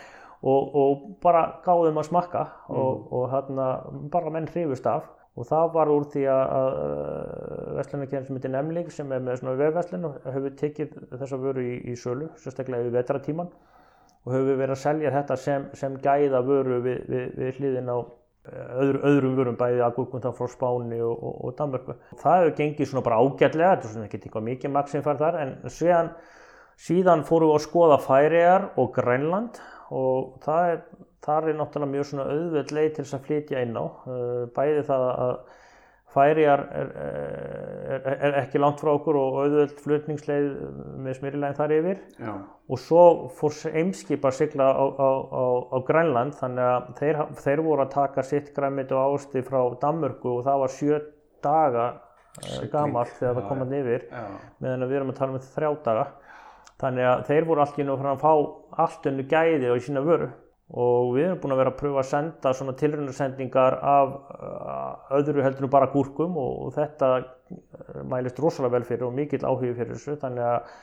[0.42, 3.68] og, og bara gáðum að smakka og, og hérna
[4.12, 5.06] bara menn hrifust af.
[5.38, 9.58] Og það var úr því að, að verslunarkjæðin sem heitir Nemling sem er með svona
[9.60, 13.52] vefverslun og hefur tekið þessa vöru í, í sölu, sérstaklega við vetratíman
[14.24, 17.90] og höfum við verið að selja þetta sem, sem gæða vöru við, við, við hliðin
[17.92, 21.96] á eh, öðru, öðrum vörum, bæði agurkum þá frá Spáni og, og, og Danmörku.
[22.22, 25.20] Það hefur gengið svona bara ágætlega, þetta er svona ekki eitthvað mikið maks sem fær
[25.22, 26.12] þar, en síðan,
[26.88, 29.62] síðan fórum við að skoða Færiðar og Grænland
[29.98, 30.82] og það er,
[31.24, 33.84] þar er náttúrulega mjög svona auðveld leið til þess að flytja inn á.
[33.86, 35.38] Eh, Bæði það að
[36.08, 36.90] Færiðar er,
[37.98, 40.46] er, er ekki langt frá okkur og auðveld flutningsleið
[41.04, 42.00] með smyrilegin þar yfir.
[42.16, 42.30] Já,
[42.68, 43.02] og svo
[43.36, 47.92] fór eimskip að sigla á, á, á, á Grænland þannig að þeir, þeir voru að
[47.98, 51.02] taka sitt græmit og ásti frá Danmörku og það var sjö
[51.44, 51.86] daga
[52.38, 52.72] Sigling.
[52.72, 54.24] gamalt þegar það Já, kom hann yfir já,
[54.64, 56.08] meðan við erum að tala um þetta þrjá daga.
[56.78, 58.32] Þannig að þeir voru allt í nú frá að fá
[58.84, 60.28] allt önnu gæði og í sína vöru
[60.68, 65.44] og við erum búin að vera að pröfa að senda svona tilraunarsendingar af uh, öðru
[65.44, 69.94] heldur en bara gúrkum og, þetta uh, mælist rosalega vel fyrir og mikill áhugi fyrir
[69.94, 70.18] þessu.
[70.20, 70.74] Þannig að,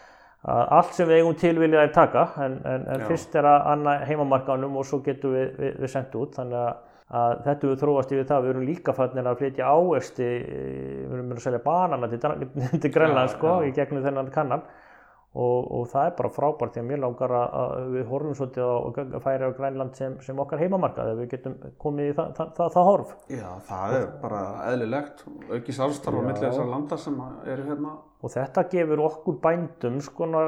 [0.46, 3.96] allt sem við eigum til vilja er taka en, en, en fyrst er að anna
[4.10, 6.34] heimamarkaðunum og svo getum við, við, við sendt út.
[6.40, 6.82] Þannig að,
[7.46, 8.42] þetta við þróast yfir það.
[8.48, 12.22] Við erum líka fannir að flytja ávexti við erum að selja banana til,
[12.82, 14.66] til Grænland Já, sko í gegnum þennan kannan
[15.36, 19.04] og, og það er bara frábært því að mér langar að, að við horfum svolítið
[19.04, 22.52] að færi á Grænland sem, sem okkar heimamarkað ef við getum komið í það, það,
[22.60, 26.28] það, það horf Já, það er bara eðlilegt, aukið samstarf á Já.
[26.30, 27.22] milli þessar landa sem
[27.52, 27.96] eru hérna.
[28.26, 30.44] og þetta gefur okkur bændum skona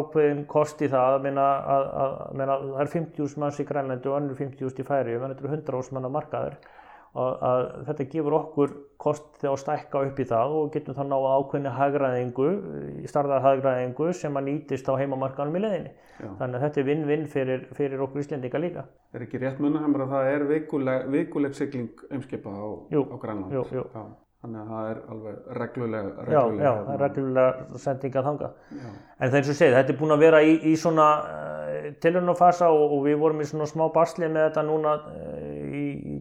[0.00, 3.68] ákveðin kost í það að meina að, að, að meina, það er 50.000 manns í
[3.70, 6.58] Grænlandi og önnur 50.000 í færi og þetta eru 100.000 manna markaður
[7.14, 8.72] og að þetta gefur okkur
[9.04, 12.48] kost þegar að stækka upp í það og getum þá náða ákveðni hagræðingu,
[13.04, 15.92] í starðar hagræðingu sem að nýtist á heimamarkaðanum í leðinni.
[16.18, 16.28] Já.
[16.40, 18.84] Þannig að þetta er vinn-vinn fyrir, fyrir okkur Íslendinga líka.
[19.14, 23.16] Er ekki rétt munna sem að það er vikuleg, vikuleg sigling umskipa á, Jú, á
[23.22, 23.54] Grænland?
[23.54, 23.84] jú, jú.
[23.94, 24.04] Já,
[24.44, 26.64] þannig að það er alveg regluleg, Já, regluleg.
[26.64, 28.58] já, það er reglulega sendinga þangað.
[28.74, 31.06] Já, En það er eins og segið, þetta er búin að vera í, í svona
[31.24, 35.43] uh, tilhörnufasa og, og við vorum í svona smá basli með þetta núna uh,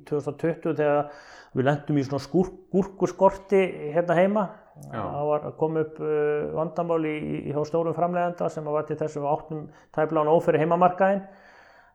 [0.09, 1.07] 2020 þegar
[1.53, 3.61] við lendum í svona skúr, gúrkuskorti
[3.93, 4.45] hérna heima.
[4.89, 8.97] Það var að koma upp uh, vandamál í, í, hjá stórum framleiðenda sem var til
[8.97, 11.25] þess að við áttum tæplega á ófyrir heimamarkaðinn.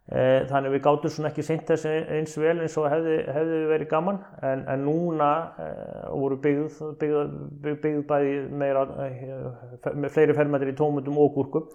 [0.08, 3.90] Eh, Þannig við gátum svona ekki sint þessi eins vel eins og hefði, hefði verið
[3.90, 5.26] gaman en, en núna
[5.60, 7.34] eh, voru byggð, byggð,
[7.66, 11.68] byggð, bæði meira, eh, með fleiri fermetri í tómutum og gúrkum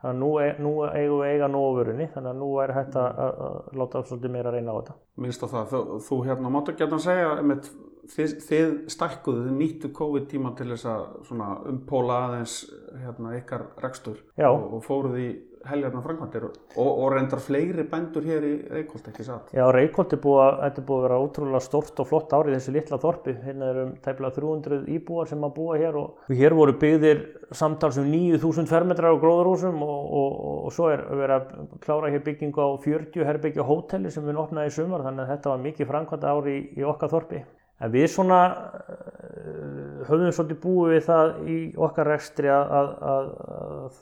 [0.00, 2.96] þannig að nú, e, nú eigum við eiga nógu vörunni þannig að nú er hægt
[2.96, 4.96] að, að, að láta svolítið meira reyna á þetta.
[5.20, 5.70] minnst á það.
[5.72, 7.70] Þú, þú hérna máttu ekki að segja, einmitt,
[8.08, 12.56] þið, þið stækkuðu, þið nýttu COVID-tíma til þess að umpóla aðeins
[12.96, 15.30] hérna, ykkar rekstur og, og fóruð í
[15.68, 19.50] heljarnar framkvæmdir og, og reyndar fleiri bændur hér í Reykholt, ekki satt?
[19.56, 22.56] Já, Reykholt er búið að, þetta er búið að vera ótrúlega stórt og flott árið
[22.56, 23.34] þessu litla þorpi.
[23.44, 27.22] Hérna er um tæplega 300 íbúar sem að búa hér og hér voru byggðir
[27.60, 32.24] samtals um 9000 fermetrar á gróðurhúsum og, og, og, svo er verið að klára hér
[32.24, 35.92] byggingu á 40 herbyggja hóteli sem við opnaði í sumar þannig að þetta var mikið
[35.92, 37.44] framkvæmda ári í, í okkar þorpi.
[37.80, 43.30] En við svona uh, höfum svolítið búið við það í okkar rekstri að, að, að,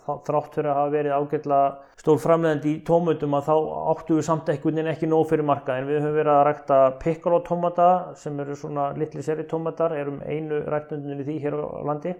[0.08, 3.54] að þrátt fyrir að hafa verið ágætlega stór framleiðandi í tómutum að þá
[3.92, 6.80] áttu við samt einhvern veginn ekki nóg fyrir marka en við höfum verið að rækta
[7.02, 12.14] piccolo tómata sem eru svona litli seri tómatar, erum einu ræktundinni því hér á landi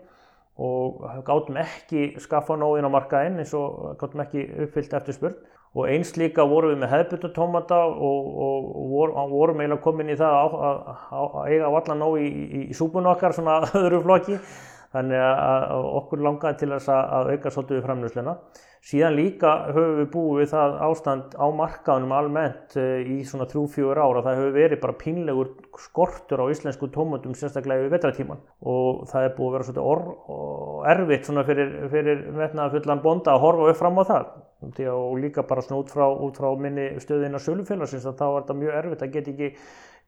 [0.59, 5.37] og gátum ekki skaffa nóg inn á markaðinn eins og gátum ekki uppfyllt eftir spurn
[5.79, 10.11] og eins líka vorum við með hefðbundu tómata og, og, og vor, vorum eiginlega komin
[10.11, 10.81] í það að,
[11.53, 14.39] eiga allan nóg í, í, í súpun okkar svona öðru flokki
[14.99, 15.69] þannig að,
[16.03, 18.37] okkur langaði til þess að, auka svolítið við framlýsluna
[18.85, 23.99] síðan líka höfum við búið við það ástand á markaðunum almennt eh, í svona 3-4
[23.99, 25.51] ára það hefur verið bara pínlegur
[25.83, 30.05] skortur á íslensku tómatum sérstaklega yfir vetratíman og það er búið að vera svolítið or,
[30.37, 34.31] og erfitt svona fyrir, fyrir metnaðafullan bonda að horfa upp fram á það.
[34.91, 38.57] Og líka bara svona út frá, út frá minni stöðina sölufélagsins að þá var þetta
[38.59, 39.51] mjög erfitt að geta ekki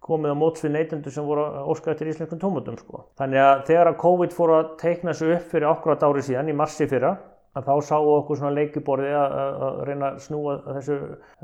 [0.05, 3.05] komið á móts við neytendur sem voru að óska eftir íslenskum tómatum sko.
[3.21, 6.57] Þannig að þegar að COVID fór að teikna sig upp fyrir akkurat ári síðan í
[6.57, 7.17] marsi fyrra
[7.59, 10.99] að þá sáu okkur svona leikiborði að, að, að reyna að snúa þessu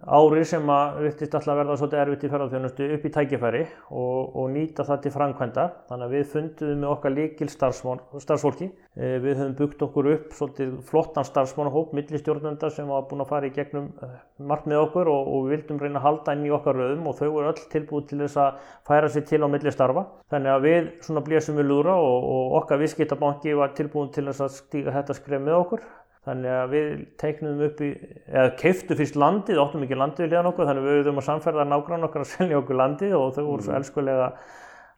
[0.07, 4.21] ári sem að virtist alltaf að verða svolítið erfitt í ferðarþjónustu upp í tækifæri og,
[4.39, 5.65] og nýta það til framkvæmda.
[5.91, 8.71] Þannig að við funduðum með okkar líkil starfsfólki.
[8.97, 13.51] Eh, Við höfum byggt okkur upp svolítið flottan starfsmannahóp, millistjórnenda sem var búin að fara
[13.51, 14.15] í gegnum eh,
[14.49, 17.19] margt með okkur og, og við vildum reyna að halda inn í okkar röðum og
[17.19, 20.07] þau voru öll tilbúið til þess að færa sér til á millistarfa.
[20.33, 24.47] Þannig að við svona blésum við lúra og, og okkar viðskiptabanki var tilbúin til þess
[24.49, 25.87] að stíga þetta skref með okkur.
[26.27, 27.95] Þannig að við teiknum upp í,
[28.33, 31.29] eða keiftu fyrst landið, óttum ekki landið við liðan okkur, þannig að við auðvum að
[31.29, 34.31] samferða nágrann okkar að selja okkur landið og þau voru svo elskulega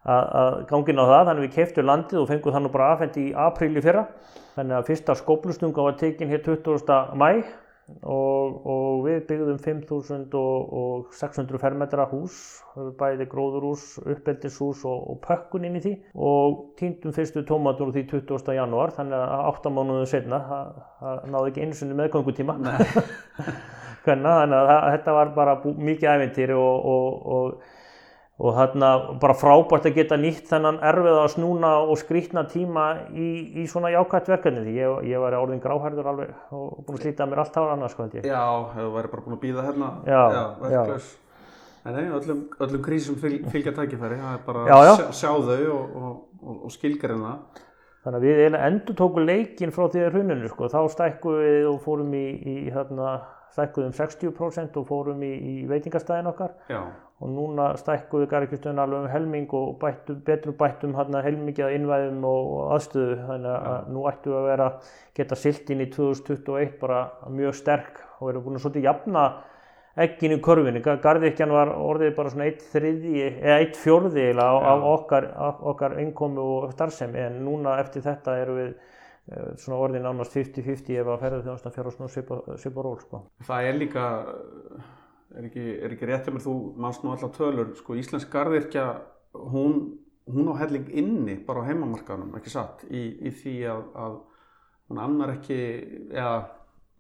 [0.06, 3.16] að, gangin á það, þannig að við keiftum landið og fengum það nú bara afhengt
[3.20, 4.04] í apríl í fyrra.
[4.58, 7.16] Þannig að fyrsta skóplustunga var tekin hér 20.
[7.18, 7.30] mæ
[8.04, 12.34] og, og við byggðum 5600 fermetra hús,
[13.00, 15.94] bæði gróðurhús, uppeldishús og, og pökkun inn í því
[16.28, 18.52] og týndum fyrstu tómatur úr því 20.
[18.58, 20.38] janúar, þannig að 8 mánuðum setna,
[21.00, 22.54] það, náði ekki einu sinni meðgöngutíma.
[24.04, 27.42] Hvernig, þannig að þetta var bara mikið ævintýri og, og,
[28.38, 33.30] og þarna bara frábært að geta nýtt þennan erfiða að snúna og skrýtna tíma í,
[33.58, 37.26] í svona jákvæmt verkefni því ég, ég var orðin gráhærður alveg og búin að slíta
[37.26, 38.28] mér allt ára annars sko held ég.
[38.30, 38.44] Já,
[38.76, 40.22] þú væri bara búin að býða hérna Já,
[40.62, 41.08] verklaus.
[41.88, 44.92] En nei, öllum, öllum krísum fyl, fylgja tækifæri, það er bara Já, já.
[44.92, 47.32] að sjá, sjá þau og, og, og, og skilgarina.
[48.04, 51.78] Þannig að við endur tóku leikin frá því að hruninu sko, þá stækkuðum við og
[51.82, 53.16] fórum í, í hérna,
[53.56, 56.56] stækkuðum 60% og fórum í, í veitingastæðin okkar.
[56.72, 56.82] Já,
[57.18, 62.50] og núna stækkuðu garðirkjustöðun alveg um helming og bættum, betur bættum helmingið að innvæðum og,
[62.76, 63.16] aðstöðu.
[63.26, 64.68] Þannig að nú ættum við að vera
[65.18, 67.00] geta silt inn í 2021 bara
[67.34, 69.24] mjög sterk og erum búin að svolítið jafna
[69.98, 70.82] ekkin í körfinni.
[70.84, 74.86] Garðirkjan var orðið bara svona eitt þriði eða eitt á, á Já.
[74.92, 75.26] okkar,
[75.72, 77.18] okkar innkomi og starfsemi.
[77.18, 78.76] En núna eftir þetta erum við
[79.60, 83.22] svona orðið nánast 50-50 ef að ferðarþjónustan fer á svona svipa, ról sko.
[83.44, 84.04] það er líka,
[85.36, 88.86] er ekki, er ekki rétt hjá mér, þú manst nú alltaf tölur, sko Íslensk garðirkja,
[89.52, 89.80] hún,
[90.30, 94.20] hún á helling inni bara á heimamarkaðunum, ekki satt, í, í því að, að
[94.88, 95.58] hún annar ekki,
[96.14, 96.36] eða,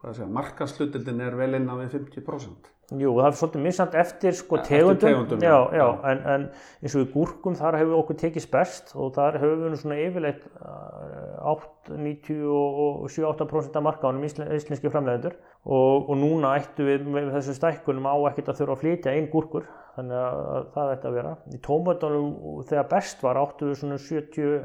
[0.00, 2.74] hvað að segja, markaðslutildin er vel innan við 50%.
[2.88, 5.76] Jú, það er svolítið missamt eftir sko tegundum, tegundum, já, já.
[5.76, 6.44] já, en, en
[6.80, 10.46] eins og í gúrkum þar hefur okkur tekist best og þar hefur við svona yfirleitt
[10.56, 17.04] uh, 8, 90 og og 7-8% af markaðunum íslenski framleiðendur og, og núna ættu við
[17.12, 19.68] með þessu stækkunum á ekkert að þurfa að flytja einn gúrkur
[19.98, 21.34] þannig að það ætti að vera.
[21.52, 22.32] Í tómatunum
[22.70, 24.56] þegar best var áttu við svona 70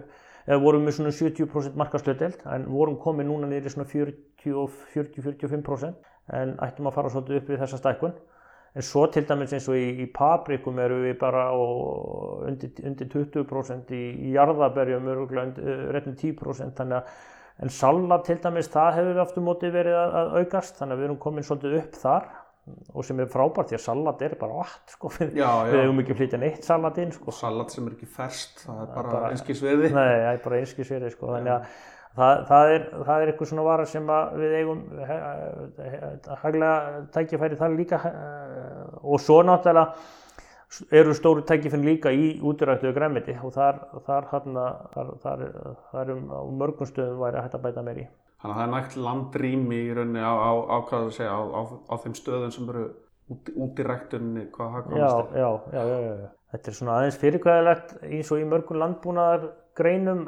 [0.47, 4.81] eða vorum við svona 70% markaðslutdeild en vorum komið núna niður í svona 40 og
[4.95, 8.15] 40-45% en ættum að fara svolítið upp við þessa stækkun.
[8.73, 13.93] En svo til dæmis eins og í, í paprikum eru við bara undir, undir 20%
[13.93, 17.29] í, í jarðaberjum örgulega undir, réttin 10% þannig að
[17.61, 21.01] en salat til dæmis það hefur við aftur mótið verið að, að aukast þannig að
[21.01, 22.31] við erum komin svolítið upp þar
[22.93, 26.39] og sem er frábært því að salat er bara vatn sko, við, hefum ekki flytja
[26.39, 27.33] neitt salat inn sko.
[27.35, 29.89] Salat sem er ekki ferst, það er bara, einskisverði.
[29.91, 31.33] Nei, það er bara einskisverið sko.
[31.35, 31.81] Þannig að
[32.17, 34.81] það, það, er, það er eitthvað svona vara sem að við eigum
[36.43, 36.73] haglega
[37.15, 39.87] tækifæri þar líka eh, og svo náttúrulega
[40.93, 45.45] eru stóru tækifæri líka í útiræktuðu græmiti og þar, þar, þar,
[45.93, 48.05] þar, um, mörgum stöðum væri hægt að bæta meir í.
[48.43, 50.77] Þannig að það er nægt landrými í rauninni á, á, á
[51.15, 52.87] segja, á, á, á þeim stöðum sem eru
[53.31, 56.31] út, út í ræktunni, hvað það Já, komast já, já, já, já, já.
[56.53, 59.45] Þetta er svona aðeins fyrirkvæðilegt eins og í mörgum landbúnaðar
[59.77, 60.27] greinum.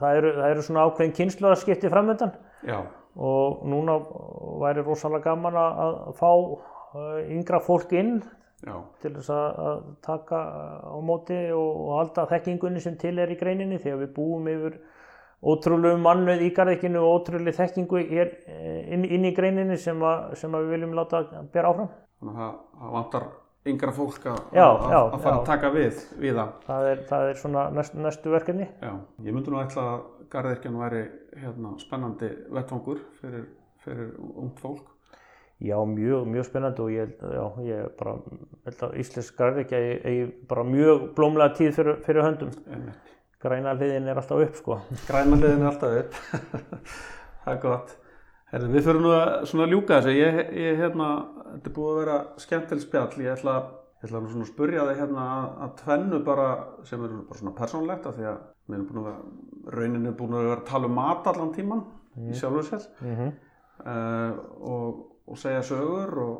[0.00, 2.34] Það eru, það eru svona ákveðin kynsluðarskipti framöndan.
[2.66, 2.80] Já,
[3.16, 3.98] og núna
[4.62, 8.22] væri rosalega gaman að fá eh, yngra fólk inn
[8.64, 10.40] já, til þess að taka
[10.88, 14.80] á móti og, halda þekkingunni sem til er í greininni því að við búum yfir
[15.42, 20.32] ótrúlegu mannuð í garðekinu og ótrúlega þekkingu er eh, inn, inn í greininni sem, að,
[20.40, 21.92] sem að við viljum láta bera áfram.
[22.22, 23.30] þannig að það vantar
[23.68, 24.40] yngra fólk að,
[25.22, 26.54] fara að taka við, við það.
[26.66, 28.66] Það er, það er svona næst, næstu verkefni.
[28.82, 31.02] Já, ég myndi nú ætla að garðirkjan væri
[31.36, 33.46] hérna, spennandi vettvangur fyrir,
[33.84, 34.90] fyrir ungt fólk.
[35.62, 38.16] Já, mjög, mjög spennandi og ég, já, ég er bara,
[38.66, 42.50] held að íslensk garðekja eigi bara mjög blómlega tíð fyrir, fyrir höndum.
[43.42, 44.80] Græna hliðin er alltaf upp sko.
[45.06, 46.18] Græna hliðin er alltaf upp.
[47.44, 47.94] það er gott.
[48.52, 50.12] Herri, við fyrir nú að svona ljúka þessu.
[50.12, 51.06] Ég, ég, hérna,
[51.54, 53.22] þetta er búið að vera skemmtileg spjall.
[53.24, 53.54] Ég ætla,
[53.96, 56.48] ég ætla nú svona að spurja þig hérna að, að tvennu bara,
[56.90, 59.22] sem er bara svona persónlegt af því að við erum búin að vera,
[59.78, 61.82] rauninni búin að vera að tala um mat allan tíman
[62.28, 63.32] í sjálfur sér Mm -hmm.
[63.86, 64.32] uh,
[64.74, 66.36] og, og segja sögur og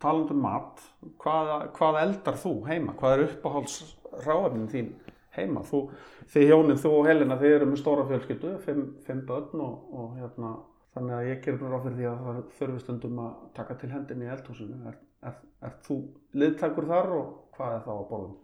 [0.00, 0.84] talandi um mat.
[1.24, 2.92] Hvað, hvað eldar þú heima?
[3.00, 3.96] Hvað er uppáhalds
[4.26, 4.92] ráefnin þín
[5.30, 5.64] heima?
[5.64, 5.86] Þú,
[6.28, 10.16] þið hjónið, þú og Helena, þið eru með stóra fjölskyldu, fimm, fimm börn og, og
[10.20, 10.56] hérna,
[10.96, 14.26] þannig að ég gerir ráð fyrir því að það þurfi stundum að taka til hendinni
[14.26, 14.76] í eldhúsinu.
[14.88, 15.38] Er, er,
[15.68, 15.96] er þú
[16.40, 18.34] liðtækur þar og hvað er þá að borðum?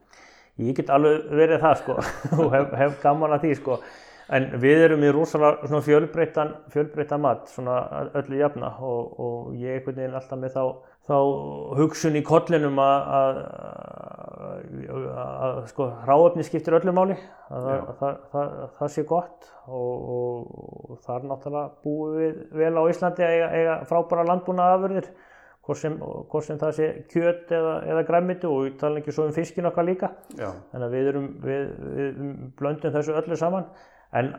[0.60, 1.98] Ég get alveg verið það sko
[2.44, 3.78] og hef, hef gaman að því sko.
[4.32, 7.50] En við erum í rosalega svona fjölbreyttan, fjölbreyttan mat,
[8.20, 10.62] öllu jafna og, og ég er alltaf með þá,
[11.08, 11.16] þá
[11.80, 13.40] hugsun í kollinum að,
[15.72, 17.16] sko ráöfni skiptir öllu máli,
[17.50, 17.80] að, Já.
[17.80, 20.54] að, það, það, það sé gott og, og,
[20.92, 25.10] og þar náttúrulega búum við vel á Íslandi að eiga, eiga frábæra landbúnaðafurðir
[25.62, 25.96] hvort sem,
[26.42, 29.86] sem það sé kjöt eða, eða græmiti og við tala ekki svo um fiskin okkar
[29.86, 30.10] líka.
[30.72, 32.22] Þannig að við, erum, við, við
[32.58, 33.68] blöndum þessu öllu saman
[34.12, 34.32] en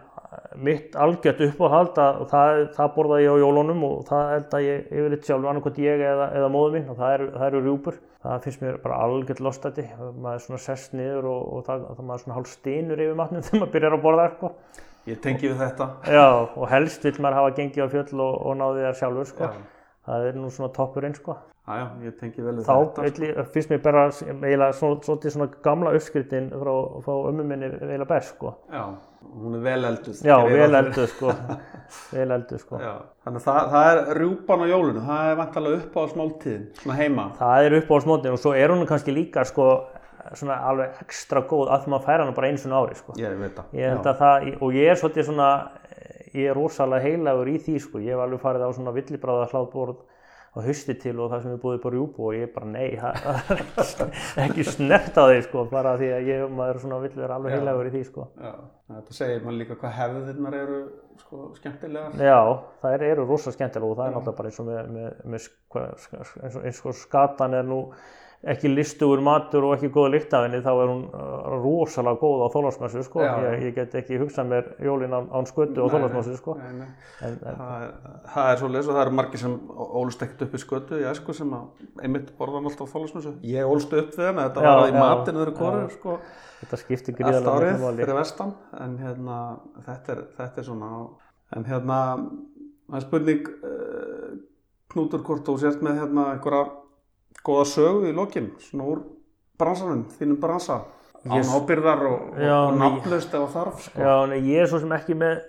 [0.64, 4.88] mitt algjört uppáhald að það, það borða ég á jólunum og það held að ég
[4.90, 8.46] yfirleitt sjálf annarkvæmt ég eða, eða móður mín og það eru, það eru rjúpur það
[8.46, 12.20] finnst mér bara algjört lostæti maður er svona sest niður og, og það, það maður
[12.20, 14.52] er svona hálf steinur yfir matnum þegar maður byrjar að borða sko.
[15.10, 15.88] ég tengi við þetta.
[16.16, 19.50] Já, og helst vill maður hafa gengið á fjöll og, og náði þar sjálfur sko.
[20.04, 21.36] Það er nú svona toppurinn sko.
[21.64, 23.04] Já, já, þá þetta.
[23.08, 26.74] eitli, finnst mér bara eiginlega svona, svona, svona gamla uppskriftin frá,
[27.06, 28.52] frá ömmu minni eiginlega best sko.
[29.44, 30.22] Hún er vel elduð.
[30.26, 31.34] Já, vel elduð sko.
[32.16, 32.80] vel elduð sko.
[32.82, 32.94] Já,
[33.26, 36.98] þannig að það, það er rjúpan á jólinu, það er vantalega upp á smáltíðin, svona
[37.00, 37.28] heima.
[37.40, 39.68] Það er upp á smótin og svo er hún kannski líka sko,
[40.40, 43.18] svona alveg ekstra góð að maður færa hana bara einu svona ári sko.
[43.20, 43.78] Ég veit það.
[43.80, 45.52] Ég það, og ég er svolítið svona,
[46.34, 50.02] ég er rosalega heilagur í því sko, ég hef alveg farið á svona villibráða hláðborð
[50.54, 52.68] á hausti til og það sem er búið upp á rjúbu og ég er bara
[52.70, 54.10] nei, það er ekki-
[54.46, 57.56] ekki snert á því sko, bara því að ég, maður er svona vill vera alveg
[57.58, 58.28] heilagur í því sko.
[58.38, 58.52] Já,
[58.94, 60.82] þetta segir mann líka hvað hefðirnar eru
[61.24, 62.20] sko, skemmtilegar.
[62.22, 62.40] Já,
[62.84, 66.84] það eru rosa skemmtilega og það er náttúrulega bara eins og með, með, með eins
[66.86, 67.80] og skatan er nú
[68.44, 73.04] ekki listugur matur og ekki góða lyktafinni þá er hún uh, rosalega góð á þólarsmessu
[73.08, 73.22] sko.
[73.24, 76.58] Ég, ég get ekki hugsað mér jólin án, án skötu á þólarsmessu sko.
[77.22, 77.86] Það,
[78.34, 81.08] það er svo leys og það eru margir sem ólust ekkert upp í skötu í
[81.08, 83.36] æsku sem að einmitt borðan alltaf þólasmessu.
[83.48, 85.60] Ég ólst upp við hana, þetta Já, var í matinu þeirra já.
[85.64, 86.20] korur sko,
[86.68, 89.42] allt árið fyrir vestan en hérna
[89.88, 90.94] þetta er, þetta er svona
[91.56, 92.00] en hérna
[92.90, 94.32] það er spurning uh,
[94.94, 96.83] Knútur hvort þú sért með hérna einhverja
[97.46, 99.02] góða sögu í lokin svona úr
[99.60, 100.82] bransanum, þínum bransa
[101.24, 104.00] án Ég- ábyrðar og, og, og nafnlaust það þarf sko.
[104.04, 105.42] Já, nei, ég er svo sem ekki með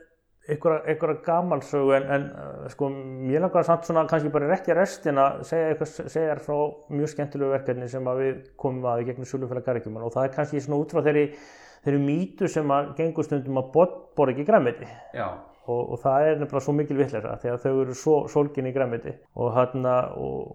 [0.44, 5.40] einhverja, gamalsögu en, en uh, sko, mér langar samt svona kannski bara í restin að
[5.48, 6.58] segja eitthvað, segja þér frá
[6.92, 10.34] mjög skemmtilegu verkefni sem að við komum að í gegnum Sölufélag Garðekjumann og það er
[10.36, 11.24] kannski svona út frá þeirri,
[11.86, 15.26] þeirri mýtu sem að gengur stundum að borða ekki græmiti Já,
[15.64, 18.74] og, og það er nefnilega svo mikil vitleisa því að þau eru svo sólgin í
[18.74, 20.52] græmiti og, hérna, og,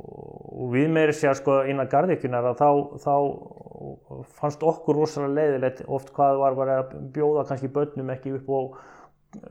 [0.53, 2.69] og við meiri sér sko innan garðekjunar að þá,
[3.05, 3.15] þá
[4.39, 8.59] fannst okkur rosalega leiðilegt oft hvað var að bjóða kannski börnum ekki upp á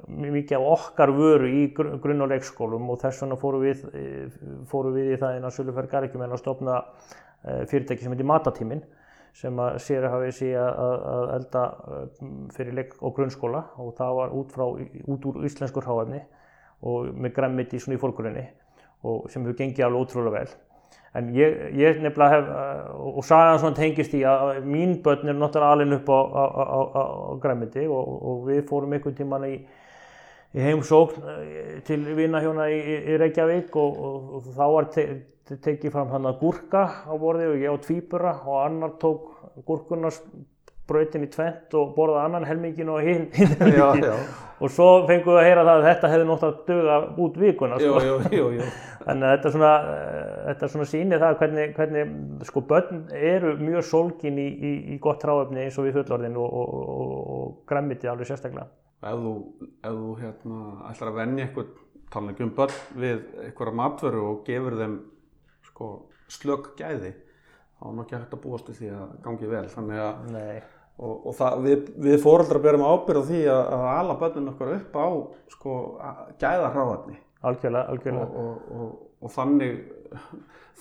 [0.08, 2.88] mikið af okkar vöru í gr- grunn- og leikskólum.
[2.90, 6.80] Og þess vegna fórum við, eh, fórum við í það innan Söluferð Garðekjumenn að stofna
[7.44, 8.82] eh, fyrirtæki sem heitir Matatíminn
[9.38, 11.64] sem að sér hafið sé að, að- að elda
[11.96, 12.22] eh,
[12.56, 14.64] fyrir leik og grunnskóla og það var út, frá,
[15.14, 16.22] út úr íslenskur háefni
[16.82, 18.46] og með græmmiti í fórgrunni
[19.06, 20.56] og sem hefur gengið alveg ótrúlega vel.
[21.16, 25.38] En ég, ég nefnilega hef, eh, og sagan svona tengist í að mín börn eru
[25.40, 27.02] náttúrulega alveg upp á, á, á, á,
[27.42, 29.54] græmmiti og, og við fórum einhvern tíman í,
[30.58, 34.90] í heimsókn eh, til vinahjóna í, í- í Reykjavík og, og, og þá var
[35.48, 39.30] tekið fram hann að gúrka á borði og ég á tvíbura og annar tók
[39.66, 40.14] gúrkunar
[40.88, 44.06] brautin í tvent og borðaði annan helmingin og hinn helmingin
[44.58, 47.80] og svo fengum við að heyra það að þetta hefði nátt að döga út vikuna
[47.80, 48.00] sko.
[48.06, 48.68] jú, jú, jú.
[49.04, 49.72] þannig að þetta svona,
[50.46, 55.26] þetta svona sýnir það hvernig, hvernig sko börn eru mjög sólgin í, í, í gott
[55.28, 58.66] ráefni eins og við fullorðin og, og, og, og græmmiti alveg sérstaklega
[58.98, 59.34] ef þú,
[59.84, 61.76] ef þú hérna, ætlar að venja eitthvað
[62.08, 64.98] tala ekki um börn við einhverja matvöru og gefur þeim
[65.78, 65.88] sko,
[66.28, 67.14] slök gæði
[67.78, 70.36] þá er nokkið hægt að búast við því að gangi vel þannig að
[70.98, 74.72] og, og það, við, við fóreldrar berum ábyrð á því að, að ala börnin okkar
[74.74, 75.06] upp á
[75.54, 75.74] sko,
[76.42, 78.42] gæða hráðarni algjörlega, algjörlega.
[78.42, 79.76] og, og, og þannig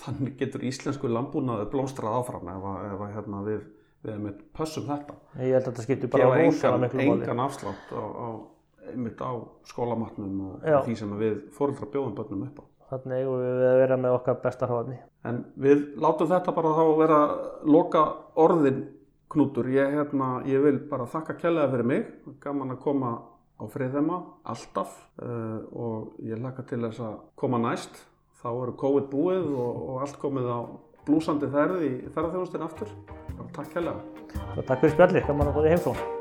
[0.01, 3.61] þannig getur íslensku landbúnaður blómstrað áfram ef, að- ef að, hérna, við,
[4.07, 7.93] við einmitt pössum þetta ég held að þetta skiptir bara rosalega miklu máli engan afslátt
[7.93, 8.27] á, á,
[8.93, 9.31] einmitt á
[9.69, 10.79] skólamatnum og, Já.
[10.85, 12.65] því sem við fóreldrar bjóðum börnum upp á.
[12.91, 16.83] Þannig eigum við að vera með okkar besta ráefni En við látum þetta bara þá
[16.99, 17.19] vera
[17.67, 18.03] loka
[18.39, 18.83] orðin
[19.33, 19.69] knútur.
[19.73, 22.11] Ég, hérna, ég vil bara þakka kærlega fyrir mig.
[22.43, 23.13] Gaman að koma
[23.57, 27.97] á friðema alltaf uh, og ég laka til þess að koma næst.
[28.37, 30.59] Þá eru COVID búið og, og allt komið á
[31.07, 32.93] blúsandi þærð í þærðarþjónustin aftur.
[33.55, 33.97] Takk kærlega.
[34.61, 36.16] Takk fyrir spjalli, gaman að góði heimsón